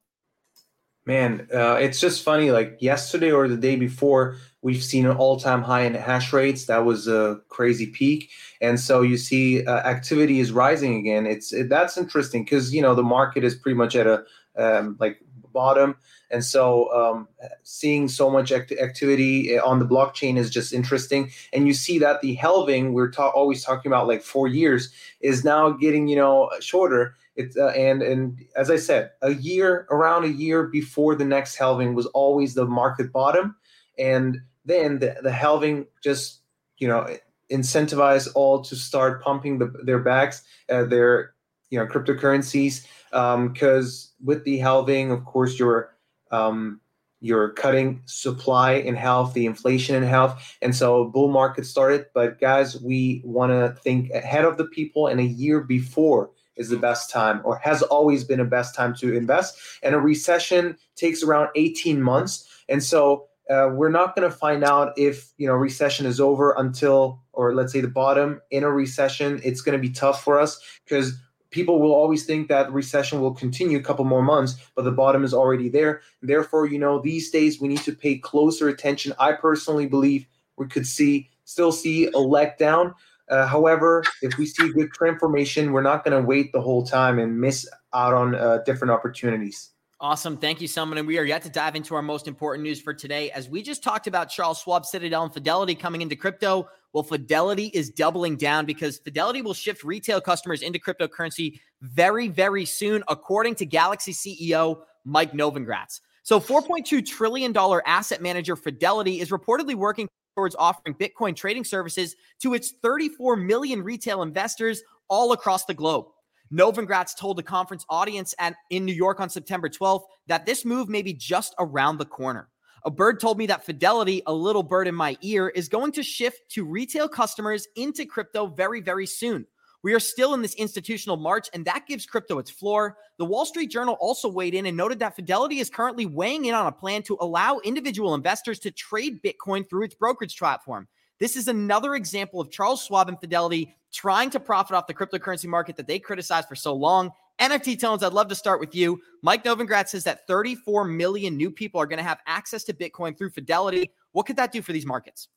[1.06, 2.50] Man, uh, it's just funny.
[2.50, 6.66] Like yesterday or the day before, we've seen an all-time high in hash rates.
[6.66, 11.24] That was a crazy peak, and so you see uh, activity is rising again.
[11.24, 14.24] It's it, that's interesting because you know the market is pretty much at a
[14.58, 15.20] um, like
[15.52, 15.96] bottom,
[16.32, 17.28] and so um,
[17.62, 21.30] seeing so much act- activity on the blockchain is just interesting.
[21.52, 25.44] And you see that the halving we're ta- always talking about like four years is
[25.44, 30.24] now getting you know shorter it's uh, and and as I said, a year around
[30.24, 33.56] a year before the next halving was always the market bottom,
[33.98, 36.40] and then the, the halving just
[36.78, 37.06] you know
[37.52, 41.34] incentivize all to start pumping the, their bags, uh, their
[41.70, 45.94] you know cryptocurrencies, because um, with the halving, of course, you're
[46.30, 46.80] um,
[47.20, 52.06] you're cutting supply in health, the inflation in health, and so bull market started.
[52.14, 56.68] But guys, we want to think ahead of the people, and a year before is
[56.68, 59.58] the best time or has always been a best time to invest.
[59.82, 62.48] And a recession takes around 18 months.
[62.68, 66.54] And so uh, we're not going to find out if you know recession is over
[66.58, 70.40] until or let's say the bottom in a recession it's going to be tough for
[70.40, 71.16] us because
[71.50, 75.22] people will always think that recession will continue a couple more months but the bottom
[75.22, 79.32] is already there therefore you know these days we need to pay closer attention i
[79.32, 82.92] personally believe we could see still see a letdown
[83.28, 86.84] uh, however, if we see good trend formation, we're not going to wait the whole
[86.84, 89.70] time and miss out on uh, different opportunities.
[89.98, 90.36] Awesome.
[90.36, 90.98] Thank you, Selman.
[90.98, 93.30] And we are yet to dive into our most important news for today.
[93.30, 97.66] As we just talked about Charles Schwab, Citadel, and Fidelity coming into crypto, well, Fidelity
[97.72, 103.54] is doubling down because Fidelity will shift retail customers into cryptocurrency very, very soon, according
[103.56, 106.00] to Galaxy CEO Mike Novogratz.
[106.22, 112.54] So, $4.2 trillion asset manager Fidelity is reportedly working towards offering Bitcoin trading services to
[112.54, 116.06] its 34 million retail investors all across the globe.
[116.52, 120.88] Novogratz told a conference audience at, in New York on September 12th that this move
[120.88, 122.48] may be just around the corner.
[122.84, 126.04] A bird told me that Fidelity, a little bird in my ear, is going to
[126.04, 129.44] shift to retail customers into crypto very, very soon.
[129.86, 132.96] We are still in this institutional march, and that gives crypto its floor.
[133.18, 136.56] The Wall Street Journal also weighed in and noted that Fidelity is currently weighing in
[136.56, 140.88] on a plan to allow individual investors to trade Bitcoin through its brokerage platform.
[141.20, 145.46] This is another example of Charles Schwab and Fidelity trying to profit off the cryptocurrency
[145.46, 147.12] market that they criticized for so long.
[147.38, 149.00] NFT Tones, I'd love to start with you.
[149.22, 153.16] Mike Novogratz says that 34 million new people are going to have access to Bitcoin
[153.16, 153.92] through Fidelity.
[154.10, 155.28] What could that do for these markets?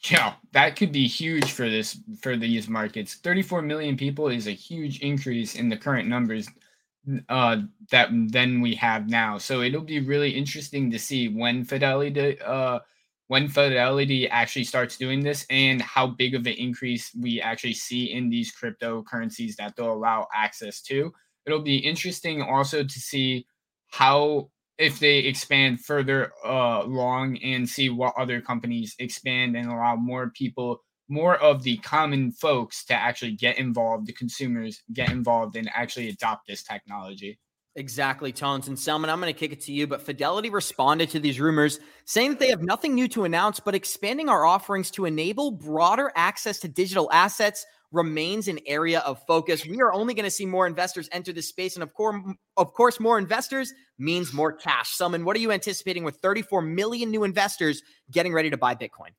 [0.00, 3.14] Yeah, that could be huge for this for these markets.
[3.14, 6.48] 34 million people is a huge increase in the current numbers
[7.28, 7.58] uh,
[7.90, 9.38] that then we have now.
[9.38, 12.80] So it'll be really interesting to see when Fidelity uh,
[13.28, 18.12] when Fidelity actually starts doing this and how big of an increase we actually see
[18.12, 21.12] in these cryptocurrencies that they'll allow access to.
[21.46, 23.46] It'll be interesting also to see
[23.88, 29.96] how if they expand further uh, along and see what other companies expand and allow
[29.96, 35.56] more people more of the common folks to actually get involved the consumers get involved
[35.56, 37.38] and actually adopt this technology
[37.78, 38.68] Exactly, Tones.
[38.68, 39.86] And Selman, I'm going to kick it to you.
[39.86, 43.74] But Fidelity responded to these rumors, saying that they have nothing new to announce, but
[43.74, 49.66] expanding our offerings to enable broader access to digital assets remains an area of focus.
[49.66, 51.74] We are only going to see more investors enter this space.
[51.74, 52.16] And of course,
[52.56, 54.90] of course, more investors means more cash.
[54.90, 59.10] Selman, what are you anticipating with 34 million new investors getting ready to buy Bitcoin?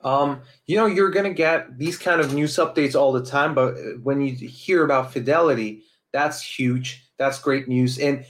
[0.00, 3.54] Um, you know, you're going to get these kind of news updates all the time,
[3.54, 7.98] but when you hear about Fidelity, that's huge that's great news.
[7.98, 8.24] And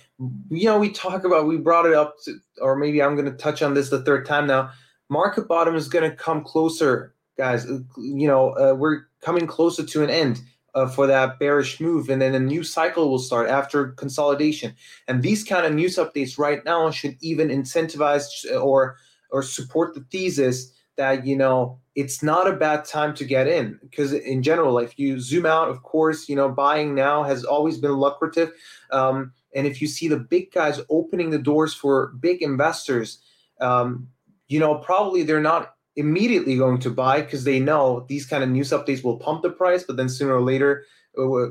[0.50, 3.36] you know, we talk about we brought it up, to, or maybe I'm going to
[3.36, 4.70] touch on this the third time now.
[5.08, 7.64] Market bottom is going to come closer, guys.
[7.64, 10.40] Uh, you know, uh, we're coming closer to an end.
[10.74, 14.72] Uh, for that bearish move, and then a new cycle will start after consolidation.
[15.08, 18.98] And these kind of news updates right now should even incentivize or
[19.30, 23.78] or support the thesis that you know it's not a bad time to get in
[23.82, 27.78] because in general if you zoom out of course you know buying now has always
[27.78, 28.52] been lucrative
[28.90, 33.18] um, and if you see the big guys opening the doors for big investors
[33.60, 34.08] um,
[34.48, 38.48] you know probably they're not immediately going to buy because they know these kind of
[38.48, 40.84] news updates will pump the price but then sooner or later
[41.18, 41.46] uh,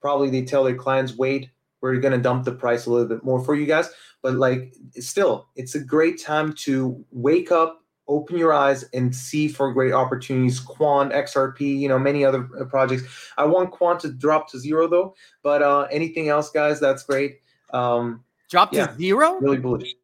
[0.00, 3.24] probably they tell their clients wait we're going to dump the price a little bit
[3.24, 3.88] more for you guys
[4.22, 9.48] but like still it's a great time to wake up open your eyes and see
[9.48, 10.58] for great opportunities.
[10.58, 13.02] Quant, XRP, you know, many other uh, projects.
[13.36, 17.40] I want Quant to drop to zero though, but uh, anything else, guys, that's great.
[17.72, 19.38] Um, drop to zero?
[19.40, 19.94] Really bullish.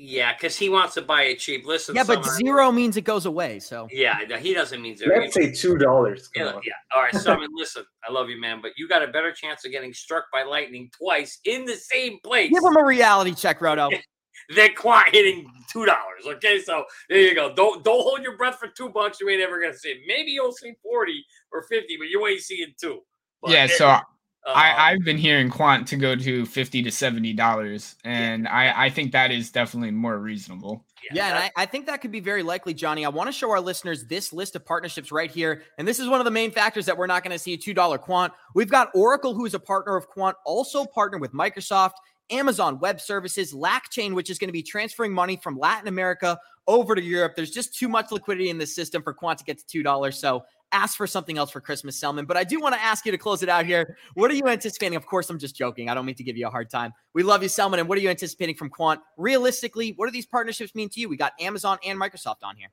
[0.00, 1.66] Yeah, because he wants to buy it cheap.
[1.66, 3.58] Listen, yeah, but zero means it goes away.
[3.58, 5.18] So yeah, he doesn't mean zero.
[5.18, 6.30] Let's say two dollars.
[6.36, 6.72] Yeah, yeah.
[6.94, 7.48] All right, Simon.
[7.52, 10.44] listen, I love you, man, but you got a better chance of getting struck by
[10.44, 12.50] lightning twice in the same place.
[12.52, 13.90] Give him a reality check, Roto.
[14.54, 16.26] than Quant hitting two dollars.
[16.26, 17.52] Okay, so there you go.
[17.52, 19.20] Don't don't hold your breath for two bucks.
[19.20, 19.98] You ain't ever gonna see it.
[20.06, 23.00] Maybe you'll see forty or fifty, but you ain't seeing two.
[23.42, 23.98] But yeah, so
[24.46, 28.54] I um, I've been hearing Quant to go to fifty to seventy dollars, and yeah.
[28.54, 30.84] I I think that is definitely more reasonable.
[31.02, 33.04] Yeah, yeah and I, I think that could be very likely, Johnny.
[33.04, 35.62] I want to show our listeners this list of partnerships right here.
[35.78, 37.58] And this is one of the main factors that we're not going to see a
[37.58, 38.32] $2 quant.
[38.54, 41.92] We've got Oracle, who is a partner of Quant, also partnered with Microsoft.
[42.30, 46.94] Amazon Web Services, LACChain, which is going to be transferring money from Latin America over
[46.94, 47.32] to Europe.
[47.34, 50.14] There's just too much liquidity in the system for Quant to get to $2.
[50.14, 52.26] So ask for something else for Christmas, Selman.
[52.26, 53.96] But I do want to ask you to close it out here.
[54.14, 54.96] What are you anticipating?
[54.96, 55.88] Of course, I'm just joking.
[55.88, 56.92] I don't mean to give you a hard time.
[57.14, 57.80] We love you, Selman.
[57.80, 59.00] And what are you anticipating from Quant?
[59.16, 61.08] Realistically, what do these partnerships mean to you?
[61.08, 62.70] We got Amazon and Microsoft on here.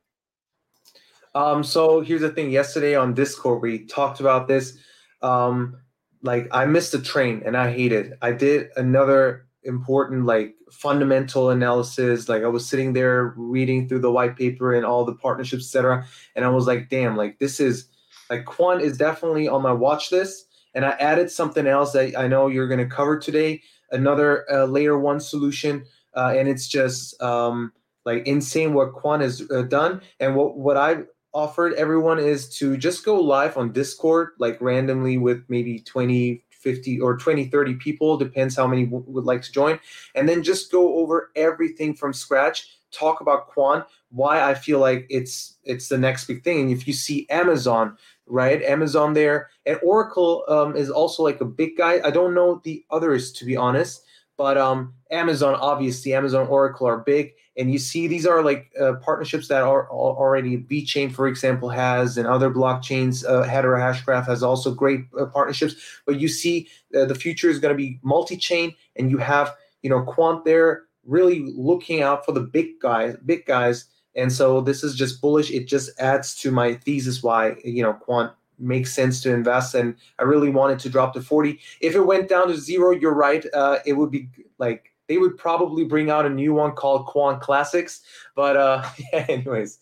[1.33, 2.49] Um, so here's the thing.
[2.49, 4.77] Yesterday on Discord, we talked about this.
[5.21, 5.77] Um,
[6.21, 8.17] like I missed a train and I hate it.
[8.21, 12.29] I did another important like fundamental analysis.
[12.29, 16.05] Like i was sitting there reading through the white paper and all the partnerships etc
[16.35, 17.87] and i was like damn like this is
[18.29, 20.47] like quant is definitely on my watch list.
[20.73, 23.61] And i added something else that i know you're going to cover today
[23.91, 25.85] another uh, layer one solution
[26.15, 27.71] uh, and it's just um,
[28.05, 30.01] like insane what quant has uh, done.
[30.19, 31.03] And what what i
[31.33, 36.99] offered everyone is to just go live on discord like randomly with maybe 20 50
[36.99, 39.79] or 20, 30 people, depends how many w- would like to join.
[40.15, 45.05] And then just go over everything from scratch, talk about quant, why I feel like
[45.09, 46.61] it's it's the next big thing.
[46.61, 48.63] And if you see Amazon, right?
[48.63, 52.01] Amazon there and Oracle um, is also like a big guy.
[52.03, 54.01] I don't know the others to be honest,
[54.37, 57.33] but um, Amazon obviously, Amazon Oracle are big.
[57.57, 62.17] And you see these are like uh, partnerships that are already VeChain, for example, has,
[62.17, 63.25] and other blockchains.
[63.25, 65.75] Uh, Hedera Hashgraph has also great uh, partnerships.
[66.05, 69.89] But you see, uh, the future is going to be multi-chain, and you have you
[69.89, 73.85] know Quant there really looking out for the big guys, big guys.
[74.15, 75.51] And so this is just bullish.
[75.51, 79.75] It just adds to my thesis why you know Quant makes sense to invest.
[79.75, 81.59] And I really wanted to drop to 40.
[81.81, 83.45] If it went down to zero, you're right.
[83.53, 87.41] Uh, it would be like they would probably bring out a new one called Quant
[87.41, 88.01] Classics.
[88.35, 88.83] But uh,
[89.13, 89.79] yeah, anyways.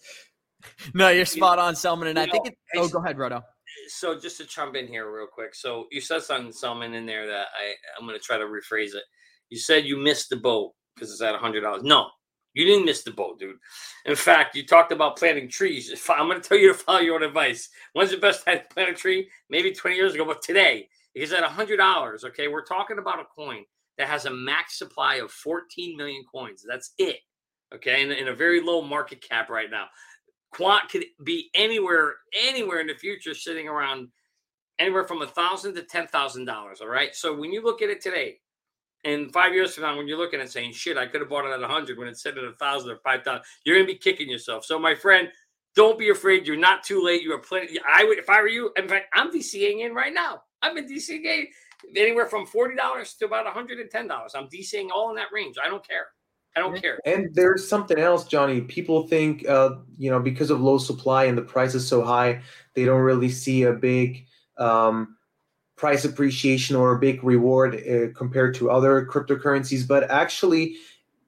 [0.94, 2.08] No, you're spot on, Selman.
[2.10, 3.44] And you I know, think it, oh, go ahead, Roto.
[3.88, 5.56] So just to jump in here real quick.
[5.56, 8.96] So you said something, Selman, in there that I, I'm going to try to rephrase
[8.96, 9.04] it.
[9.50, 11.84] You said you missed the boat because it's at $100.
[11.84, 12.08] No,
[12.54, 13.58] you didn't miss the boat, dude.
[14.06, 15.92] In fact, you talked about planting trees.
[16.10, 17.70] I'm going to tell you to follow your own advice.
[17.94, 19.30] When's the best time to plant a tree?
[19.50, 23.66] Maybe 20 years ago, but today, because at $100, okay, we're talking about a coin
[23.98, 26.64] that has a max supply of 14 million coins.
[26.68, 27.18] That's it.
[27.74, 28.02] Okay.
[28.04, 29.86] In, in a very low market cap right now.
[30.52, 34.10] Quant could be anywhere, anywhere in the future, sitting around
[34.80, 36.82] anywhere from a thousand to ten thousand dollars.
[36.82, 37.16] All right.
[37.16, 38.38] So when you look at it today,
[39.04, 41.46] and five years from now, when you're looking at saying, "Shit, I could have bought
[41.46, 43.88] it at a hundred when it's sitting at a thousand or five thousand, you're gonna
[43.88, 44.66] be kicking yourself.
[44.66, 45.30] So, my friend,
[45.76, 46.48] don't be afraid.
[46.48, 47.24] You're not too late.
[47.24, 47.80] You are plenty.
[47.88, 48.72] I would, if I were you.
[48.78, 50.42] In fact, I'm DCing in right now.
[50.62, 51.48] I'm in DCing
[51.96, 54.34] anywhere from forty dollars to about one hundred and ten dollars.
[54.36, 55.58] I'm DCing all in that range.
[55.64, 56.08] I don't care.
[56.56, 57.00] I don't care.
[57.06, 58.62] And there's something else, Johnny.
[58.62, 62.42] People think, uh, you know, because of low supply and the price is so high,
[62.76, 64.28] they don't really see a big
[64.60, 65.18] um,
[65.76, 69.88] price appreciation or a big reward uh, compared to other cryptocurrencies.
[69.88, 70.76] But actually,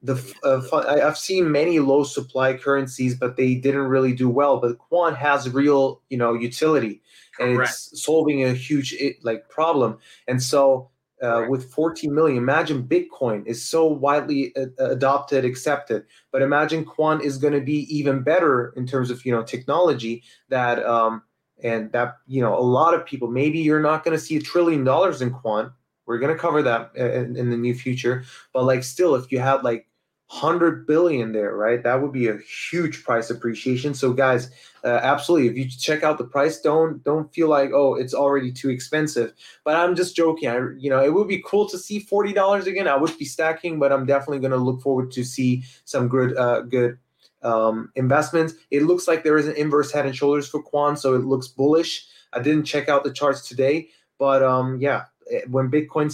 [0.06, 4.60] the uh, I've seen many low supply currencies, but they didn't really do well.
[4.60, 7.02] But Quant has real, you know, utility,
[7.40, 7.72] and Correct.
[7.72, 9.98] it's solving a huge like problem.
[10.28, 10.90] And so,
[11.22, 16.06] uh, with 14 million, imagine Bitcoin is so widely uh, adopted, accepted.
[16.32, 20.24] But imagine Quant is going to be even better in terms of you know technology
[20.50, 20.86] that.
[20.86, 21.24] Um,
[21.64, 24.42] and that you know a lot of people maybe you're not going to see a
[24.42, 25.72] trillion dollars in quant
[26.06, 29.40] we're going to cover that in, in, the near future but like still if you
[29.40, 29.88] had like
[30.28, 31.84] 100 billion there right?
[31.84, 33.94] That would be a huge price appreciation.
[33.94, 34.50] So guys
[34.84, 38.52] uh, absolutely if you check out the price don't don't feel like oh it's already
[38.52, 39.34] too expensive.
[39.64, 40.50] But i'm just joking.
[40.50, 42.88] I, you know it would be cool to see $40 again.
[42.88, 46.36] I would be stacking but i'm definitely going to look forward to see some good
[46.38, 46.98] uh, good
[47.46, 48.56] um, investments.
[48.72, 51.48] It looks like there is an inverse head and shoulders for Quant, so it looks
[51.48, 52.08] bullish.
[52.34, 56.12] I didn't check out the charts today, but um, yeah, eh, when Bitcoin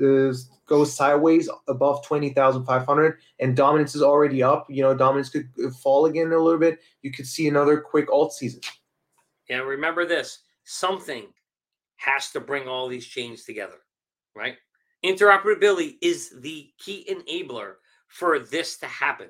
[0.00, 0.34] uh,
[0.68, 5.48] goes sideways above 20,500 and dominance is already up, you know, dominance could
[5.82, 6.80] fall again a little bit.
[7.02, 8.60] You could see another quick alt season.
[9.50, 11.26] And remember this something
[11.96, 13.78] has to bring all these chains together,
[14.36, 14.56] right?
[15.04, 17.74] Interoperability is the key enabler
[18.08, 19.28] for this to happen.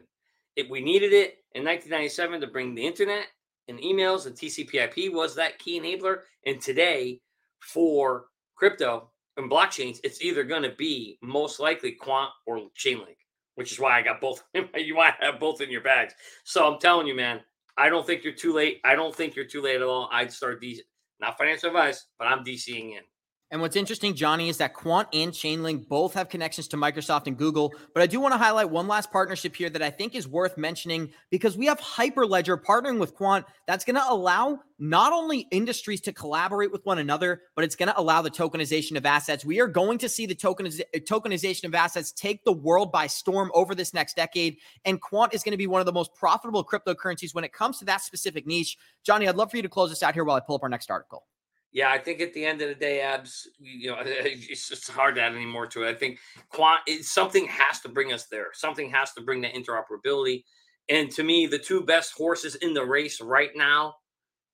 [0.56, 3.26] It, we needed it in 1997 to bring the internet
[3.68, 6.20] and emails and TCP/IP was that key enabler.
[6.46, 7.20] And today,
[7.60, 8.26] for
[8.56, 13.16] crypto and blockchains, it's either going to be most likely Quant or Chainlink,
[13.54, 14.42] which is why I got both.
[14.76, 16.14] you might have both in your bags.
[16.44, 17.40] So I'm telling you, man,
[17.76, 18.80] I don't think you're too late.
[18.84, 20.08] I don't think you're too late at all.
[20.12, 20.82] I'd start these,
[21.20, 23.02] not financial advice, but I'm DCing in.
[23.50, 27.36] And what's interesting, Johnny, is that Quant and Chainlink both have connections to Microsoft and
[27.36, 27.72] Google.
[27.94, 30.58] But I do want to highlight one last partnership here that I think is worth
[30.58, 33.46] mentioning because we have Hyperledger partnering with Quant.
[33.66, 37.88] That's going to allow not only industries to collaborate with one another, but it's going
[37.88, 39.46] to allow the tokenization of assets.
[39.46, 43.50] We are going to see the tokeniz- tokenization of assets take the world by storm
[43.54, 44.58] over this next decade.
[44.84, 47.78] And Quant is going to be one of the most profitable cryptocurrencies when it comes
[47.78, 48.76] to that specific niche.
[49.04, 50.68] Johnny, I'd love for you to close this out here while I pull up our
[50.68, 51.24] next article
[51.72, 55.16] yeah, I think at the end of the day, abs, you know, it's just hard
[55.16, 55.90] to add any more to it.
[55.90, 56.18] I think
[56.50, 58.48] quant something has to bring us there.
[58.54, 60.44] Something has to bring the interoperability.
[60.88, 63.94] And to me, the two best horses in the race right now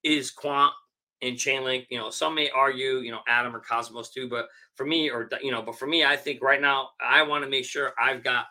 [0.02, 0.72] is Quant
[1.22, 1.86] and Chainlink.
[1.90, 5.28] You know, some may argue, you know, Atom or Cosmos too, but for me, or
[5.40, 8.24] you know, but for me, I think right now I want to make sure I've
[8.24, 8.46] got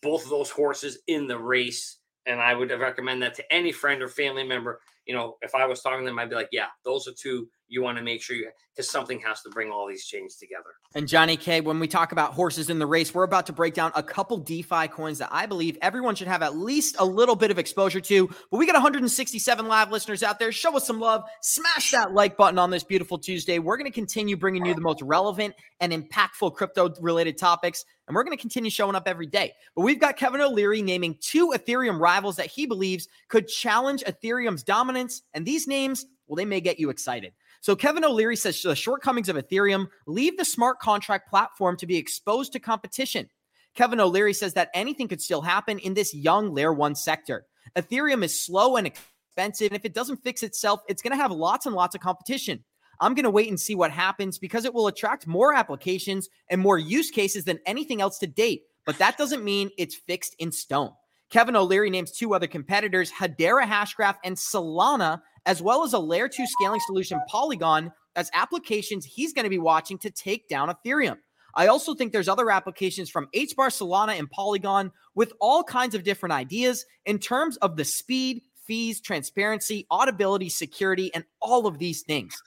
[0.00, 1.98] both of those horses in the race.
[2.26, 4.80] And I would recommend that to any friend or family member.
[5.06, 7.48] You know, if I was talking to them, I'd be like, yeah, those are two
[7.68, 10.70] you want to make sure you because something has to bring all these chains together.
[10.96, 13.74] And Johnny K, when we talk about horses in the race, we're about to break
[13.74, 17.36] down a couple DeFi coins that I believe everyone should have at least a little
[17.36, 18.28] bit of exposure to.
[18.50, 20.50] But we got 167 live listeners out there.
[20.50, 21.22] Show us some love.
[21.40, 23.60] Smash that like button on this beautiful Tuesday.
[23.60, 27.84] We're going to continue bringing you the most relevant and impactful crypto related topics.
[28.08, 29.52] And we're going to continue showing up every day.
[29.76, 34.62] But we've got Kevin O'Leary naming two Ethereum rivals that he believes could challenge Ethereum's
[34.62, 35.22] dominance.
[35.32, 37.32] And these names, well, they may get you excited.
[37.64, 41.96] So Kevin O'Leary says the shortcomings of Ethereum leave the smart contract platform to be
[41.96, 43.30] exposed to competition.
[43.74, 47.46] Kevin O'Leary says that anything could still happen in this young layer one sector.
[47.74, 49.68] Ethereum is slow and expensive.
[49.68, 52.62] And if it doesn't fix itself, it's going to have lots and lots of competition.
[53.00, 56.60] I'm going to wait and see what happens because it will attract more applications and
[56.60, 58.64] more use cases than anything else to date.
[58.84, 60.90] But that doesn't mean it's fixed in stone.
[61.30, 66.28] Kevin O'Leary names two other competitors, Hedera Hashgraph and Solana, as well as a layer
[66.28, 71.18] two scaling solution, Polygon, as applications he's going to be watching to take down Ethereum.
[71.54, 76.02] I also think there's other applications from HBAR, Solana, and Polygon with all kinds of
[76.02, 82.02] different ideas in terms of the speed, fees, transparency, audibility, security, and all of these
[82.02, 82.40] things.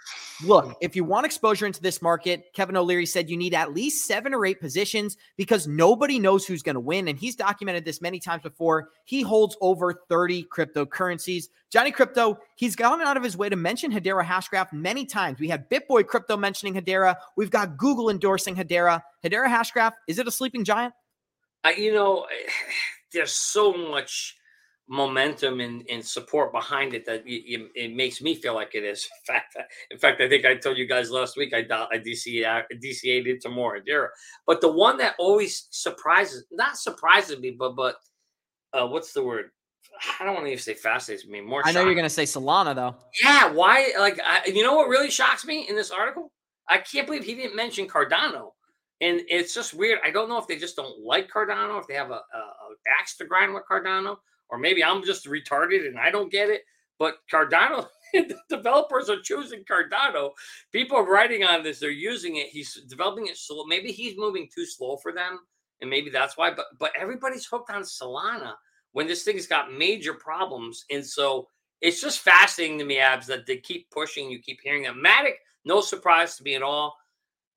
[0.44, 4.06] Look, if you want exposure into this market, Kevin O'Leary said you need at least
[4.06, 7.08] seven or eight positions because nobody knows who's going to win.
[7.08, 8.90] And he's documented this many times before.
[9.06, 11.46] He holds over 30 cryptocurrencies.
[11.70, 15.40] Johnny Crypto, he's gone out of his way to mention Hedera Hashgraph many times.
[15.40, 17.16] We had BitBoy Crypto mentioning Hedera.
[17.36, 19.02] We've got Google endorsing Hedera.
[19.24, 20.94] Hedera Hashgraph, is it a sleeping giant?
[21.66, 22.26] Uh, you know,
[23.14, 24.38] there's so much
[24.90, 29.08] momentum and, and support behind it that it, it, makes me feel like it is.
[29.28, 29.58] In fact,
[29.92, 33.42] in fact, I think I told you guys last week I I DCA DCA'd it
[33.42, 34.08] to more Hedera.
[34.46, 37.96] But the one that always surprises, not surprises me, but but
[38.74, 39.52] uh, what's the word?
[40.20, 41.42] I don't want to even say fascinates me.
[41.42, 41.62] More.
[41.66, 42.96] I know you're going to say Solana though.
[43.24, 43.52] Yeah.
[43.52, 43.94] Why?
[44.00, 46.32] Like, I, you know what really shocks me in this article?
[46.70, 48.52] I can't believe he didn't mention Cardano.
[49.00, 50.00] And it's just weird.
[50.04, 53.00] I don't know if they just don't like Cardano, if they have a, a, a
[53.00, 54.18] axe to grind with Cardano,
[54.50, 56.62] or maybe I'm just retarded and I don't get it.
[57.00, 60.32] But Cardano, the developers are choosing Cardano.
[60.72, 62.48] People are writing on this; they're using it.
[62.48, 63.66] He's developing it slow.
[63.66, 65.40] Maybe he's moving too slow for them,
[65.82, 66.52] and maybe that's why.
[66.54, 68.54] But but everybody's hooked on Solana
[68.94, 71.48] when this thing's got major problems, and so
[71.82, 74.32] it's just fascinating to me, Abs, that they keep pushing.
[74.32, 75.04] You keep hearing them.
[75.06, 75.36] Matic,
[75.66, 76.96] no surprise to me at all.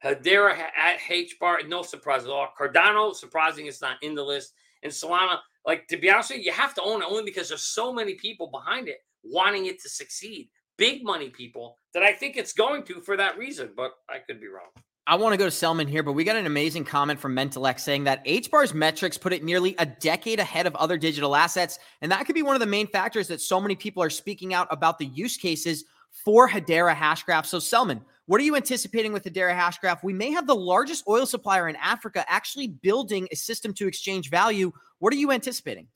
[0.04, 2.48] Hedera at HBAR, no surprise at all.
[2.58, 4.54] Cardano, surprising it's not in the list.
[4.82, 7.48] And Solana, like to be honest with you, you have to own it only because
[7.48, 10.48] there's so many people behind it wanting it to succeed.
[10.78, 14.40] Big money people that I think it's going to for that reason, but I could
[14.40, 14.70] be wrong.
[15.06, 17.80] I want to go to Selman here, but we got an amazing comment from Mentalx
[17.80, 21.78] saying that HBAR's metrics put it nearly a decade ahead of other digital assets.
[22.00, 24.54] And that could be one of the main factors that so many people are speaking
[24.54, 27.46] out about the use cases for Hedera Hashgraph.
[27.46, 30.04] So, Selman, what are you anticipating with Hedera Hashgraph?
[30.04, 34.30] We may have the largest oil supplier in Africa actually building a system to exchange
[34.30, 34.70] value.
[35.00, 35.88] What are you anticipating?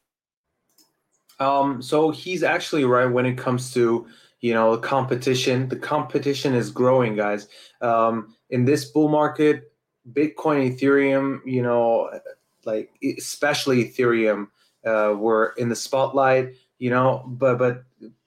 [1.39, 4.07] Um, so he's actually right when it comes to
[4.41, 5.69] you know the competition.
[5.69, 7.49] The competition is growing, guys.
[7.81, 9.73] Um, in this bull market,
[10.13, 12.11] Bitcoin, Ethereum, you know,
[12.65, 14.49] like especially Ethereum,
[14.85, 16.55] uh, were in the spotlight.
[16.79, 17.85] You know, but but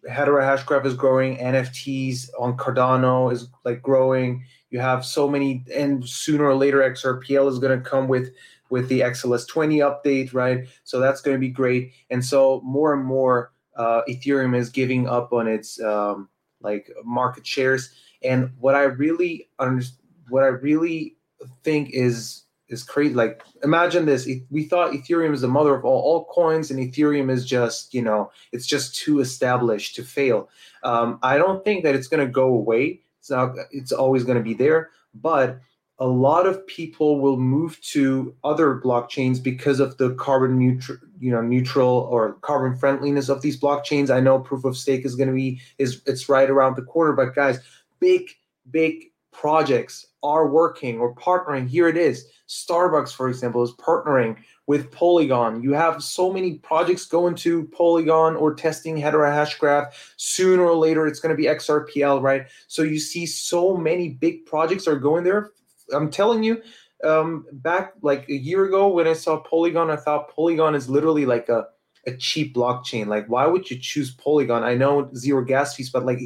[0.09, 1.37] Hedera Hashgraph is growing.
[1.37, 4.43] NFTs on Cardano is like growing.
[4.69, 8.33] You have so many, and sooner or later XRPL is going to come with
[8.69, 10.67] with the XLS 20 update, right?
[10.83, 11.93] So that's going to be great.
[12.09, 16.29] And so more and more uh, Ethereum is giving up on its um,
[16.61, 17.91] like market shares.
[18.23, 19.83] And what I really under,
[20.29, 21.15] what I really
[21.63, 23.13] think is is crazy.
[23.13, 27.29] Like imagine this: we thought Ethereum is the mother of all all coins, and Ethereum
[27.31, 30.49] is just you know it's just too established to fail.
[30.83, 33.01] Um, I don't think that it's going to go away.
[33.19, 33.51] It's not.
[33.71, 35.59] It's always going to be there, but
[35.99, 41.31] a lot of people will move to other blockchains because of the carbon neutral, you
[41.31, 44.09] know, neutral or carbon friendliness of these blockchains.
[44.11, 47.13] I know proof of stake is going to be is it's right around the corner,
[47.13, 47.59] but guys,
[47.99, 48.29] big
[48.69, 51.67] big projects are working or partnering.
[51.67, 52.27] Here it is.
[52.47, 54.37] Starbucks, for example, is partnering
[54.67, 55.61] with Polygon.
[55.61, 59.91] You have so many projects going to Polygon or testing Hedera Hashgraph.
[60.17, 62.47] Sooner or later, it's going to be XRPL, right?
[62.67, 65.51] So you see so many big projects are going there
[65.93, 66.61] I'm telling you,
[67.03, 71.25] um, back like a year ago when I saw Polygon, I thought Polygon is literally
[71.25, 71.67] like a,
[72.05, 73.07] a cheap blockchain.
[73.07, 74.63] Like, why would you choose Polygon?
[74.63, 76.19] I know zero gas fees, but like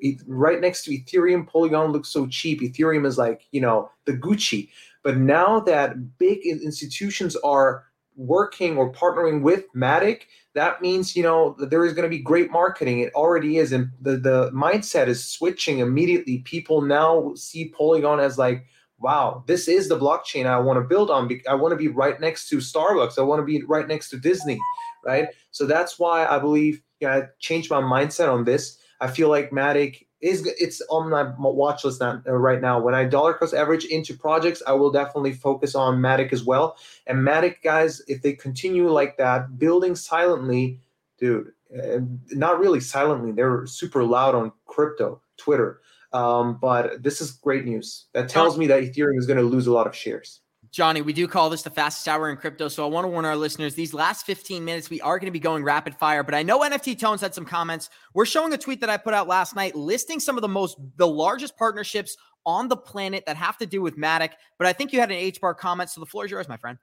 [0.00, 2.60] it, right next to Ethereum, Polygon looks so cheap.
[2.60, 4.68] Ethereum is like, you know, the Gucci.
[5.02, 7.84] But now that big institutions are
[8.16, 10.22] working or partnering with Matic,
[10.54, 13.00] that means you know there is going to be great marketing.
[13.00, 16.38] It already is, and the the mindset is switching immediately.
[16.38, 18.66] People now see Polygon as like
[19.00, 21.28] wow, this is the blockchain I want to build on.
[21.48, 23.18] I want to be right next to Starbucks.
[23.18, 24.58] I want to be right next to Disney,
[25.04, 25.28] right?
[25.50, 28.78] So that's why I believe yeah, I changed my mindset on this.
[29.00, 32.78] I feel like Matic is it's on my watch list now, uh, right now.
[32.78, 36.76] When I dollar cost average into projects, I will definitely focus on Matic as well.
[37.06, 40.78] And Matic guys, if they continue like that, building silently,
[41.18, 42.00] dude, uh,
[42.32, 45.80] not really silently, they're super loud on crypto, Twitter.
[46.12, 48.06] Um, but this is great news.
[48.14, 50.40] That tells me that Ethereum is going to lose a lot of shares.
[50.72, 52.68] Johnny, we do call this the fastest hour in crypto.
[52.68, 55.32] So I want to warn our listeners these last 15 minutes, we are going to
[55.32, 56.22] be going rapid fire.
[56.22, 57.90] But I know NFT Tones had some comments.
[58.14, 60.76] We're showing a tweet that I put out last night listing some of the most,
[60.96, 64.30] the largest partnerships on the planet that have to do with Matic.
[64.58, 65.90] But I think you had an HBAR comment.
[65.90, 66.78] So the floor is yours, my friend.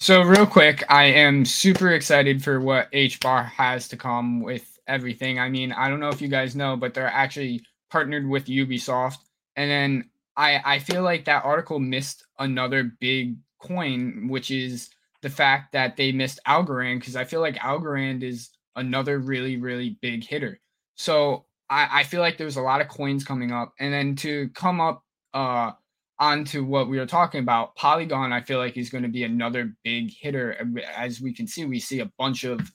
[0.00, 5.40] So, real quick, I am super excited for what HBAR has to come with everything.
[5.40, 9.18] I mean, I don't know if you guys know, but they're actually partnered with Ubisoft.
[9.56, 14.90] And then I I feel like that article missed another big coin, which is
[15.22, 19.98] the fact that they missed Algorand because I feel like Algorand is another really really
[20.00, 20.60] big hitter.
[20.94, 24.48] So I I feel like there's a lot of coins coming up, and then to
[24.50, 25.72] come up uh
[26.20, 29.76] onto what we were talking about, Polygon I feel like is going to be another
[29.84, 30.56] big hitter.
[30.96, 32.72] As we can see, we see a bunch of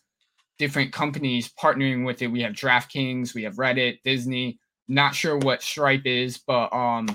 [0.58, 2.28] different companies partnering with it.
[2.28, 4.60] We have DraftKings, we have Reddit, Disney.
[4.88, 7.08] Not sure what Stripe is, but um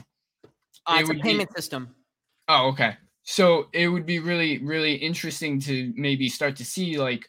[0.87, 1.95] uh, it's a payment be, system.
[2.49, 2.97] Oh, okay.
[3.25, 7.29] So it would be really, really interesting to maybe start to see like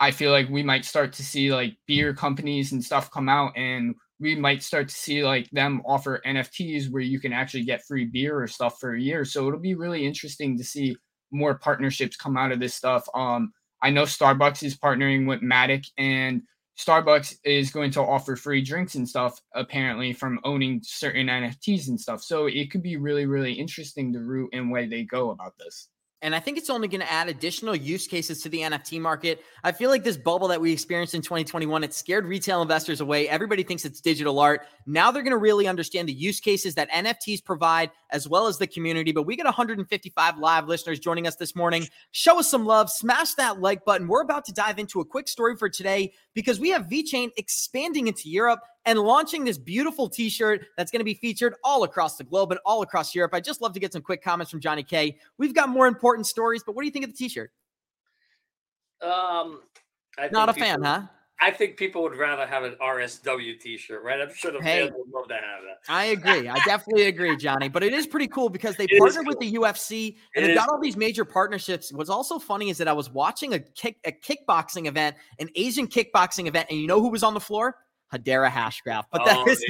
[0.00, 3.56] I feel like we might start to see like beer companies and stuff come out
[3.56, 7.84] and we might start to see like them offer NFTs where you can actually get
[7.84, 9.24] free beer or stuff for a year.
[9.24, 10.96] So it'll be really interesting to see
[11.30, 13.06] more partnerships come out of this stuff.
[13.14, 16.42] Um I know Starbucks is partnering with Matic and
[16.78, 22.00] Starbucks is going to offer free drinks and stuff apparently from owning certain NFTs and
[22.00, 22.22] stuff.
[22.22, 25.88] So it could be really, really interesting the route and way they go about this.
[26.24, 29.42] And I think it's only going to add additional use cases to the NFT market.
[29.62, 33.28] I feel like this bubble that we experienced in 2021, it scared retail investors away.
[33.28, 34.62] Everybody thinks it's digital art.
[34.86, 38.56] Now they're going to really understand the use cases that NFTs provide as well as
[38.56, 39.10] the community.
[39.10, 41.88] But we got 155 live listeners joining us this morning.
[42.12, 44.06] Show us some love, smash that like button.
[44.06, 48.06] We're about to dive into a quick story for today because we have VeChain expanding
[48.06, 52.24] into Europe and launching this beautiful t-shirt that's going to be featured all across the
[52.24, 53.34] globe and all across Europe.
[53.34, 55.18] I just love to get some quick comments from Johnny K.
[55.36, 57.50] We've got more important stories, but what do you think of the t-shirt?
[59.02, 59.60] Um,
[60.16, 61.02] I not a fan, huh?
[61.44, 64.18] I think people would rather have an RSW t-shirt, right?
[64.18, 65.92] I'm sure the hey, fans would love to have that.
[65.92, 66.48] I agree.
[66.48, 67.68] I definitely agree, Johnny.
[67.68, 69.34] But it is pretty cool because they partnered cool.
[69.38, 71.92] with the UFC and it they've got all these major partnerships.
[71.92, 75.86] What's also funny is that I was watching a kick a kickboxing event, an Asian
[75.86, 77.76] kickboxing event, and you know who was on the floor?
[78.10, 79.04] Hedera Hashgraph.
[79.12, 79.62] But that oh, is,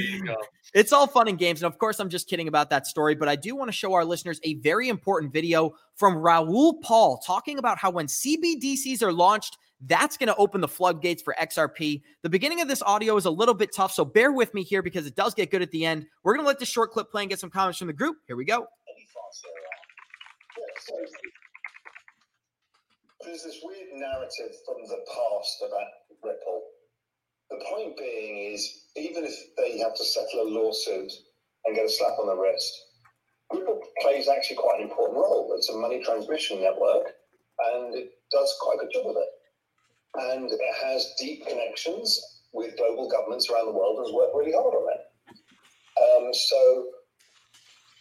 [0.73, 1.61] it's all fun and games.
[1.61, 3.15] And of course, I'm just kidding about that story.
[3.15, 7.17] But I do want to show our listeners a very important video from Raoul Pal
[7.25, 9.57] talking about how when CBDCs are launched,
[9.87, 12.01] that's going to open the floodgates for XRP.
[12.23, 14.81] The beginning of this audio is a little bit tough, so bear with me here
[14.81, 16.05] because it does get good at the end.
[16.23, 18.17] We're going to let this short clip play and get some comments from the group.
[18.27, 18.67] Here we go.
[23.23, 25.87] There's this weird narrative from the past about
[26.23, 26.61] Ripple
[27.49, 31.11] the point being is, even if they have to settle a lawsuit
[31.65, 32.73] and get a slap on the wrist,
[33.53, 35.53] Ripple plays actually quite an important role.
[35.55, 37.13] It's a money transmission network,
[37.59, 39.29] and it does quite a good job of it.
[40.17, 42.19] And it has deep connections
[42.53, 45.01] with global governments around the world and has worked really hard on it.
[45.95, 46.85] Um, so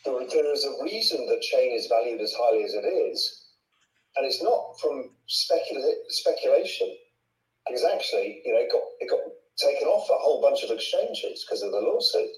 [0.05, 3.47] there, there is a reason that chain is valued as highly as it is,
[4.17, 6.95] and it's not from specula- speculation
[7.67, 9.21] because actually, you know, it got it got
[9.57, 12.31] taken off a whole bunch of exchanges because of the lawsuit.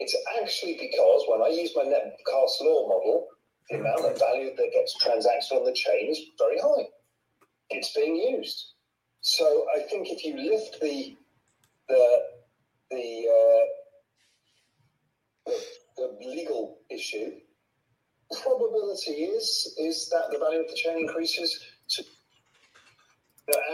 [0.00, 3.26] It's actually because when I use my Metcalfe's law model,
[3.70, 6.86] the amount of value that gets transacted on the chain is very high.
[7.70, 8.74] It's being used.
[9.20, 11.16] So I think if you lift the
[11.88, 12.22] the
[12.90, 13.64] the, uh,
[15.46, 15.60] the,
[15.96, 17.32] the legal issue,
[18.42, 21.60] probability is is that the value of the chain increases
[21.90, 22.04] to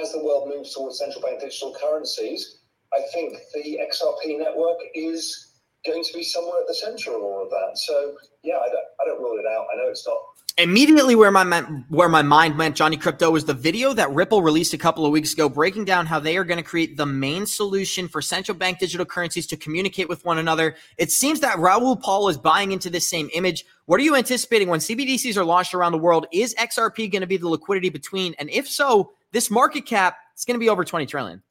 [0.01, 2.59] as the world moves towards central bank digital currencies,
[2.93, 5.54] I think the XRP network is
[5.87, 7.77] going to be somewhere at the center of all of that.
[7.77, 9.67] So yeah, I don't, I don't rule it out.
[9.73, 10.19] I know it's not
[10.57, 11.45] immediately where my
[11.89, 15.11] where my mind went johnny crypto was the video that ripple released a couple of
[15.11, 18.57] weeks ago breaking down how they are going to create the main solution for central
[18.57, 20.77] bank digital currencies to communicate with one another.
[20.97, 23.65] It seems that raoul Pal is buying into this same image.
[23.87, 26.27] What are you anticipating when cbdcs are launched around the world?
[26.33, 28.35] Is xrp going to be the liquidity between?
[28.39, 31.43] And if so this market cap is going to be over 20 trillion.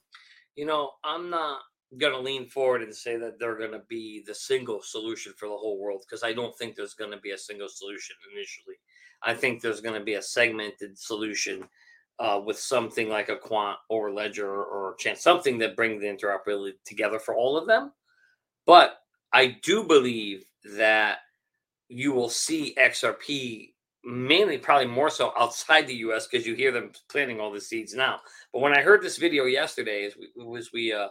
[0.56, 1.60] You know, I'm not
[1.98, 5.48] going to lean forward and say that they're going to be the single solution for
[5.48, 8.76] the whole world because I don't think there's going to be a single solution initially.
[9.22, 11.68] I think there's going to be a segmented solution
[12.20, 16.74] uh, with something like a quant or ledger or chance, something that brings the interoperability
[16.86, 17.92] together for all of them.
[18.66, 18.98] But
[19.34, 21.20] I do believe that
[21.90, 23.74] you will see XRP
[24.06, 27.94] mainly probably more so outside the US because you hear them planting all the seeds
[27.94, 28.20] now.
[28.52, 31.08] But when I heard this video yesterday, as we, as we uh,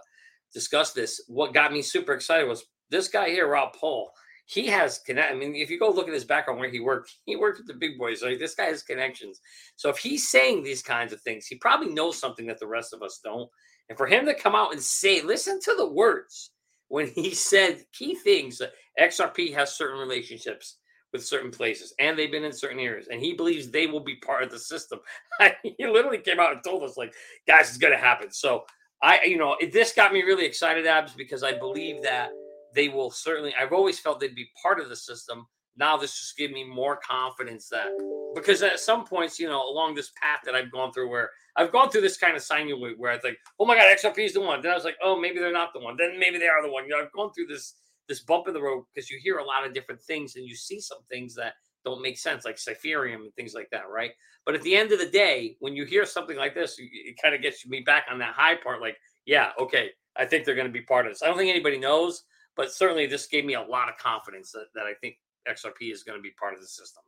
[0.53, 4.13] discussed this, what got me super excited was this guy here, Raoul Pal.
[4.47, 5.33] he has connect.
[5.33, 7.67] I mean, if you go look at his background where he worked, he worked with
[7.67, 8.23] the big boys.
[8.23, 9.41] Like this guy has connections.
[9.77, 12.93] So if he's saying these kinds of things, he probably knows something that the rest
[12.93, 13.49] of us don't.
[13.89, 16.51] And for him to come out and say, listen to the words
[16.89, 20.79] when he said key things that XRP has certain relationships
[21.13, 24.17] with certain places and they've been in certain areas and he believes they will be
[24.17, 24.99] part of the system.
[25.63, 27.13] he literally came out and told us, like,
[27.47, 28.31] guys, it's going to happen.
[28.31, 28.65] So
[29.03, 32.31] I, you know, this got me really excited, Abs, because I believe that
[32.75, 33.55] they will certainly.
[33.61, 35.47] I've always felt they'd be part of the system.
[35.77, 37.89] Now this just gives me more confidence that
[38.35, 41.73] because at some points, you know, along this path that I've gone through, where I've
[41.73, 44.41] gone through this kind of signing where I think, oh my god, XRP is the
[44.41, 44.61] one.
[44.61, 45.97] Then I was like, oh, maybe they're not the one.
[45.99, 46.85] Then maybe they are the one.
[46.85, 47.75] You know, I've gone through this
[48.09, 50.57] this bump in the road because you hear a lot of different things and you
[50.57, 51.55] see some things that
[51.85, 54.13] don't make sense, like Cypherium and things like that, right?
[54.45, 57.35] But at the end of the day, when you hear something like this, it kind
[57.35, 58.81] of gets me back on that high part.
[58.81, 61.23] Like, yeah, okay, I think they're going to be part of this.
[61.23, 62.25] I don't think anybody knows,
[62.57, 65.17] but certainly this gave me a lot of confidence that, that I think
[65.49, 67.03] XRP is going to be part of the system.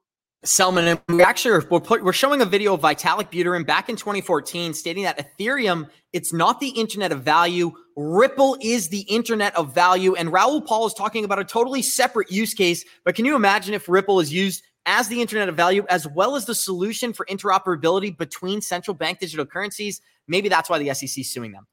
[0.45, 3.97] Selman, and we actually we're, put, we're showing a video of Vitalik Buterin back in
[3.97, 7.73] 2014 stating that Ethereum it's not the internet of value.
[7.97, 12.31] Ripple is the internet of value, and Raoul Pal is talking about a totally separate
[12.31, 12.85] use case.
[13.05, 16.37] But can you imagine if Ripple is used as the internet of value as well
[16.37, 20.03] as the solution for interoperability between central bank digital currencies?
[20.29, 21.67] Maybe that's why the SEC is suing them.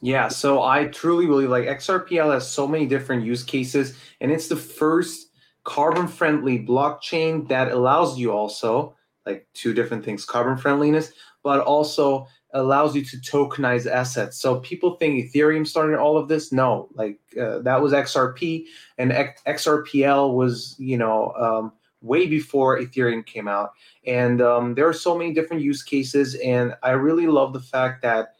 [0.00, 4.48] Yeah, so I truly believe like XRPL has so many different use cases, and it's
[4.48, 5.25] the first
[5.66, 8.94] carbon friendly blockchain that allows you also
[9.26, 11.12] like two different things carbon friendliness,
[11.42, 14.40] but also allows you to tokenize assets.
[14.40, 16.52] So people think Ethereum started all of this.
[16.52, 22.78] No, like uh, that was XRP, and X- XRPL was you know um, way before
[22.78, 23.72] Ethereum came out.
[24.06, 28.02] And um, there are so many different use cases, and I really love the fact
[28.02, 28.34] that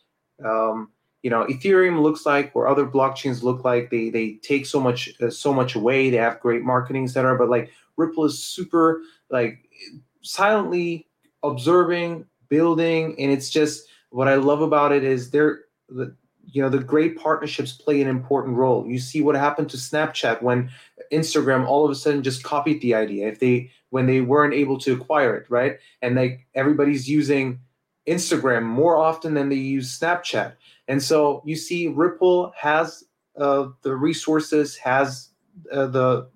[0.45, 0.93] um,
[1.27, 5.13] you know ethereum looks like or other blockchains look like they they take so much
[5.21, 6.09] uh, so much away.
[6.09, 9.69] They have great marketing etc but like ripple is super like
[10.23, 11.09] silently
[11.43, 16.15] observing building and it's just what i love about it is they're the
[16.53, 18.87] you know the great partnerships play an important role.
[18.87, 20.71] You see what happened to snapchat when
[21.13, 24.79] instagram all of a sudden just copied the idea if they when they weren't able
[24.79, 25.79] to acquire it right?
[26.03, 27.61] And like everybody's using
[28.07, 30.55] instagram more often than they use snapchat
[30.89, 33.05] and so you see, Ripple has
[33.39, 35.31] uh, the resources, has
[35.73, 36.29] uh, the,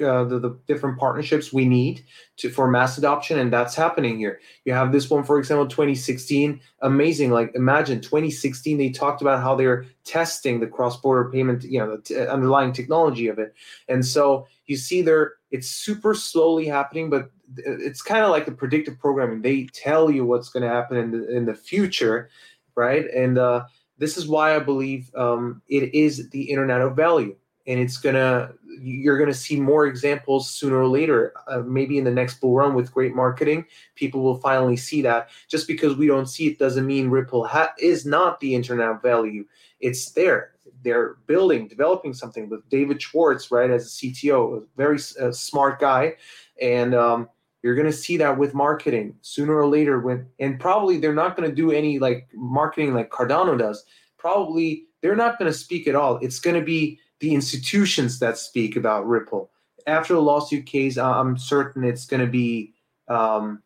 [0.00, 2.04] uh, the, the different partnerships we need
[2.36, 4.40] to for mass adoption, and that's happening here.
[4.64, 7.30] You have this one, for example, 2016, amazing.
[7.30, 12.02] Like imagine 2016, they talked about how they're testing the cross-border payment, you know, the
[12.02, 13.54] t- underlying technology of it,
[13.88, 18.52] and so you see there, it's super slowly happening, but it's kind of like the
[18.52, 19.42] predictive programming.
[19.42, 22.30] They tell you what's going to happen in the in the future,
[22.74, 23.06] right?
[23.14, 23.64] And uh,
[23.98, 27.36] this is why I believe um, it is the internet of value,
[27.66, 31.32] and it's gonna you're gonna see more examples sooner or later.
[31.48, 35.30] Uh, maybe in the next bull run with great marketing, people will finally see that.
[35.48, 39.02] Just because we don't see it doesn't mean Ripple ha- is not the internet of
[39.02, 39.44] value.
[39.80, 40.52] It's there.
[40.82, 45.80] They're building, developing something with David Schwartz, right, as a CTO, a very uh, smart
[45.80, 46.14] guy,
[46.62, 47.28] and um,
[47.62, 51.36] you're going to see that with marketing sooner or later when and probably they're not
[51.36, 53.84] going to do any like marketing like Cardano does.
[54.16, 56.18] Probably they're not going to speak at all.
[56.18, 59.50] It's going to be the institutions that speak about Ripple.
[59.86, 62.74] After the lawsuit case, I'm certain it's going to be
[63.08, 63.62] um,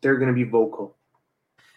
[0.00, 0.96] they're going to be vocal.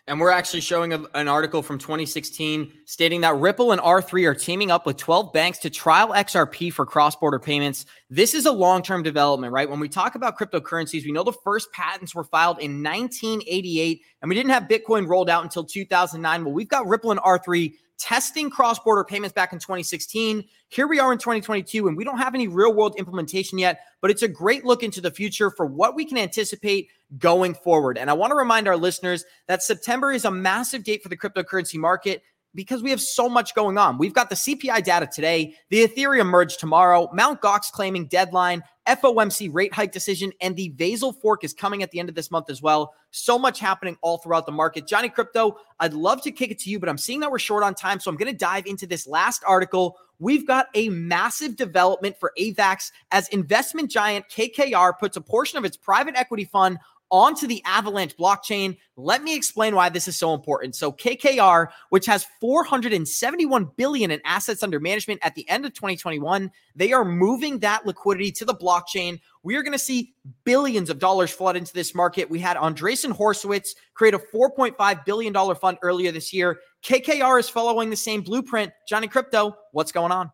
[0.09, 4.33] And we're actually showing a, an article from 2016 stating that Ripple and R3 are
[4.33, 7.85] teaming up with 12 banks to trial XRP for cross border payments.
[8.09, 9.69] This is a long term development, right?
[9.69, 14.29] When we talk about cryptocurrencies, we know the first patents were filed in 1988, and
[14.29, 16.43] we didn't have Bitcoin rolled out until 2009.
[16.43, 20.43] Well, we've got Ripple and R3 testing cross border payments back in 2016.
[20.69, 24.09] Here we are in 2022, and we don't have any real world implementation yet, but
[24.09, 27.97] it's a great look into the future for what we can anticipate going forward.
[27.97, 31.17] And I want to remind our listeners that September is a massive date for the
[31.17, 32.23] cryptocurrency market
[32.55, 33.97] because we have so much going on.
[33.97, 39.49] We've got the CPI data today, the Ethereum merge tomorrow, Mount Gox claiming deadline, FOMC
[39.53, 42.49] rate hike decision, and the Vasil fork is coming at the end of this month
[42.49, 42.93] as well.
[43.11, 44.87] So much happening all throughout the market.
[44.87, 47.63] Johnny Crypto, I'd love to kick it to you, but I'm seeing that we're short
[47.63, 47.99] on time.
[47.99, 49.97] So I'm going to dive into this last article.
[50.17, 55.65] We've got a massive development for AVAX as investment giant KKR puts a portion of
[55.65, 56.79] its private equity fund
[57.11, 58.77] onto the Avalanche blockchain.
[58.95, 60.75] Let me explain why this is so important.
[60.75, 66.51] So KKR, which has 471 billion in assets under management at the end of 2021,
[66.75, 69.19] they are moving that liquidity to the blockchain.
[69.43, 72.29] We are going to see billions of dollars flood into this market.
[72.29, 76.59] We had Andreessen Horowitz create a 4.5 billion dollar fund earlier this year.
[76.83, 78.71] KKR is following the same blueprint.
[78.87, 80.31] Johnny Crypto, what's going on?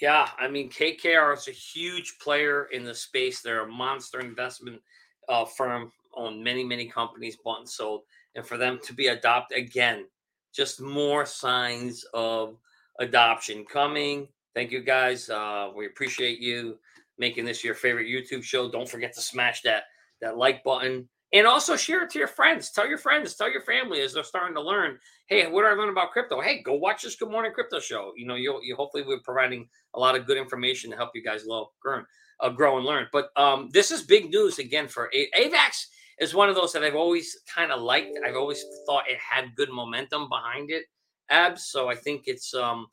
[0.00, 3.40] Yeah, I mean KKR is a huge player in the space.
[3.40, 4.80] They're a monster investment
[5.28, 8.02] uh, firm on many many companies bought and sold,
[8.34, 10.06] and for them to be adopted again,
[10.54, 12.56] just more signs of
[12.98, 14.28] adoption coming.
[14.54, 15.30] Thank you guys.
[15.30, 16.78] Uh, we appreciate you
[17.18, 18.70] making this your favorite YouTube show.
[18.70, 19.84] Don't forget to smash that
[20.20, 22.70] that like button and also share it to your friends.
[22.70, 24.98] Tell your friends, tell your family as they're starting to learn.
[25.26, 26.40] Hey, what did I learn about crypto?
[26.40, 28.12] Hey, go watch this Good Morning Crypto show.
[28.16, 31.22] You know, you you hopefully we're providing a lot of good information to help you
[31.22, 32.02] guys grow,
[32.40, 33.08] uh, grow and learn.
[33.12, 35.86] But um, this is big news again for A- AVAX.
[36.20, 38.18] Is one of those that I've always kind of liked.
[38.26, 40.84] I've always thought it had good momentum behind it,
[41.30, 41.66] abs.
[41.66, 42.88] So I think it's um,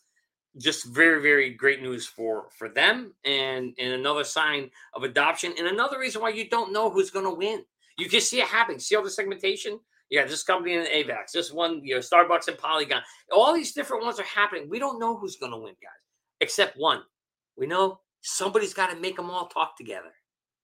[0.57, 5.67] just very very great news for for them and and another sign of adoption and
[5.67, 7.63] another reason why you don't know who's going to win.
[7.97, 9.80] You can see it happening see all the segmentation?
[10.09, 13.01] Yeah this company in avax this one you know starbucks and polygon
[13.32, 14.69] all these different ones are happening.
[14.69, 15.91] We don't know who's going to win guys
[16.41, 17.01] except one.
[17.57, 20.13] We know somebody's got to make them all talk together.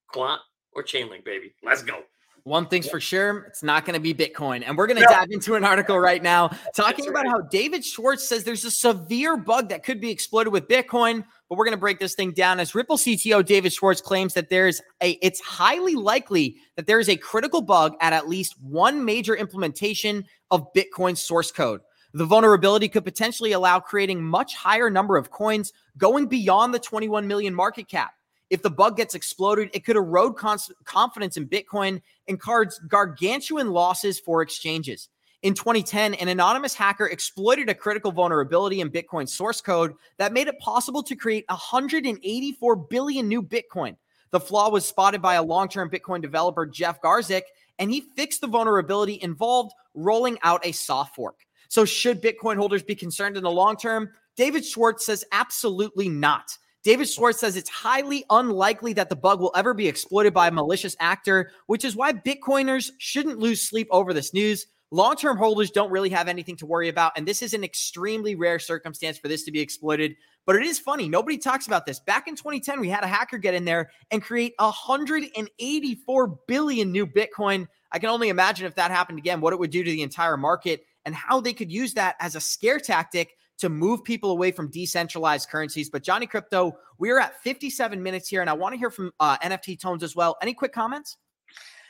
[0.08, 0.42] Quant
[0.74, 1.54] or chainlink baby.
[1.64, 2.04] Let's go
[2.44, 4.64] one thing's for sure, it's not going to be Bitcoin.
[4.66, 8.28] And we're going to dive into an article right now talking about how David Schwartz
[8.28, 11.24] says there's a severe bug that could be exploited with Bitcoin.
[11.50, 14.50] But we're going to break this thing down as Ripple CTO David Schwartz claims that
[14.50, 19.04] there's a it's highly likely that there is a critical bug at at least one
[19.04, 21.82] major implementation of Bitcoin source code.
[22.14, 27.28] The vulnerability could potentially allow creating much higher number of coins going beyond the 21
[27.28, 28.12] million market cap.
[28.52, 33.72] If the bug gets exploded, it could erode cons- confidence in Bitcoin and cards gargantuan
[33.72, 35.08] losses for exchanges.
[35.42, 40.50] In 2010, an anonymous hacker exploited a critical vulnerability in Bitcoin source code that made
[40.50, 43.96] it possible to create 184 billion new Bitcoin.
[44.32, 47.44] The flaw was spotted by a long term Bitcoin developer, Jeff Garzik,
[47.80, 51.40] and he fixed the vulnerability involved rolling out a soft fork.
[51.70, 54.10] So, should Bitcoin holders be concerned in the long term?
[54.36, 56.58] David Schwartz says absolutely not.
[56.84, 60.52] David Schwartz says it's highly unlikely that the bug will ever be exploited by a
[60.52, 64.66] malicious actor, which is why Bitcoiners shouldn't lose sleep over this news.
[64.90, 67.14] Long term holders don't really have anything to worry about.
[67.16, 70.16] And this is an extremely rare circumstance for this to be exploited.
[70.46, 71.08] But it is funny.
[71.08, 72.00] Nobody talks about this.
[72.00, 77.06] Back in 2010, we had a hacker get in there and create 184 billion new
[77.06, 77.68] Bitcoin.
[77.92, 80.36] I can only imagine if that happened again, what it would do to the entire
[80.36, 84.52] market and how they could use that as a scare tactic to move people away
[84.52, 85.90] from decentralized currencies.
[85.90, 89.12] But Johnny Crypto, we are at 57 minutes here, and I want to hear from
[89.20, 90.38] uh, NFT Tones as well.
[90.42, 91.18] Any quick comments?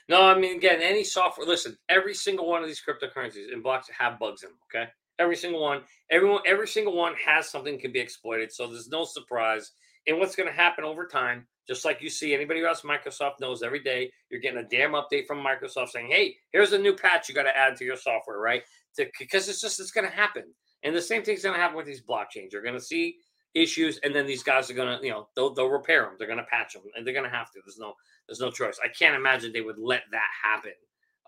[0.10, 3.90] No, I mean, again, any software, listen, every single one of these cryptocurrencies and blocks
[3.98, 4.92] have bugs in them, okay?
[5.20, 8.52] Every single one, everyone, every single one has something can be exploited.
[8.52, 9.72] So there's no surprise.
[10.08, 13.64] And what's going to happen over time, just like you see anybody has Microsoft knows
[13.64, 17.30] every day, you're getting a damn update from Microsoft saying, hey, here's a new patch
[17.30, 18.64] you got to add to your software, right?
[18.98, 20.46] Because it's just, it's going to happen.
[20.84, 22.52] And the same thing's going to happen with these blockchains.
[22.52, 23.18] You're going to see
[23.54, 26.16] issues, and then these guys are going to, you know, they'll, they'll repair them.
[26.18, 27.60] They're going to patch them, and they're going to have to.
[27.66, 27.94] There's no,
[28.28, 28.80] there's no choice.
[28.84, 30.74] I can't imagine they would let that happen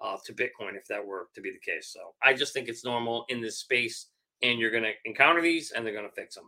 [0.01, 1.91] uh, to Bitcoin if that were to be the case.
[1.93, 4.07] So I just think it's normal in this space,
[4.41, 6.45] and you're going to encounter these, and they're going to fix them.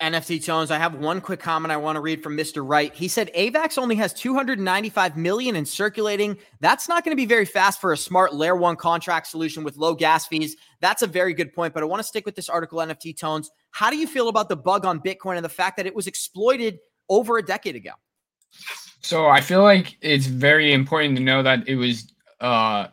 [0.00, 2.66] NFT Tones, I have one quick comment I want to read from Mr.
[2.66, 2.94] Wright.
[2.94, 6.38] He said AVAX only has 295 million in circulating.
[6.60, 9.76] That's not going to be very fast for a smart layer one contract solution with
[9.76, 10.56] low gas fees.
[10.80, 11.74] That's a very good point.
[11.74, 13.50] But I want to stick with this article, NFT Tones.
[13.72, 16.06] How do you feel about the bug on Bitcoin and the fact that it was
[16.06, 16.78] exploited
[17.08, 17.90] over a decade ago?
[19.00, 22.86] So I feel like it's very important to know that it was uh,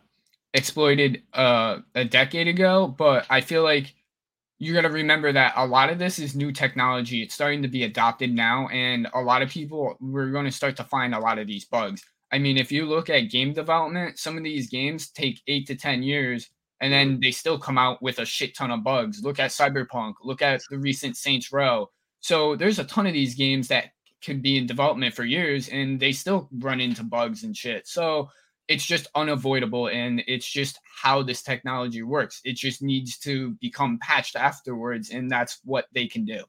[0.56, 3.93] exploited uh, a decade ago, but I feel like
[4.58, 7.22] you got to remember that a lot of this is new technology.
[7.22, 10.78] It's starting to be adopted now, and a lot of people we're going to start
[10.78, 12.03] to find a lot of these bugs.
[12.32, 15.76] I mean, if you look at game development, some of these games take eight to
[15.76, 16.49] ten years,
[16.82, 17.20] and then mm-hmm.
[17.22, 19.24] they still come out with a shit ton of bugs.
[19.24, 20.16] Look at Cyberpunk.
[20.24, 21.89] Look at the recent Saints Row.
[22.22, 23.91] So there's a ton of these games that
[24.24, 27.88] could be in development for years, and they still run into bugs and shit.
[27.88, 28.30] So
[28.68, 32.41] it's just unavoidable and it's just how this technology works.
[32.43, 36.43] It just needs to become patched afterwards and that's what they can do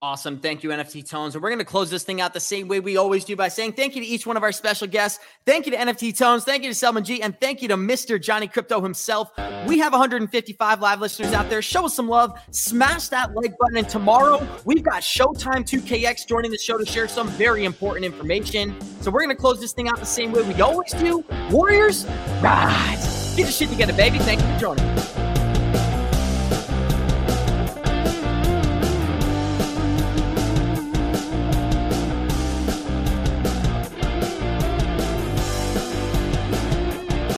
[0.00, 0.38] Awesome.
[0.38, 1.34] Thank you, NFT Tones.
[1.34, 3.48] And we're going to close this thing out the same way we always do by
[3.48, 5.18] saying thank you to each one of our special guests.
[5.44, 6.44] Thank you to NFT Tones.
[6.44, 7.20] Thank you to Selman G.
[7.20, 8.22] And thank you to Mr.
[8.22, 9.32] Johnny Crypto himself.
[9.66, 11.60] We have 155 live listeners out there.
[11.62, 12.40] Show us some love.
[12.52, 13.76] Smash that like button.
[13.76, 18.80] And tomorrow, we've got Showtime 2KX joining the show to share some very important information.
[19.00, 21.24] So we're going to close this thing out the same way we always do.
[21.50, 22.06] Warriors,
[22.40, 23.34] rise.
[23.34, 24.20] Get your shit together, baby.
[24.20, 25.17] Thank you for joining.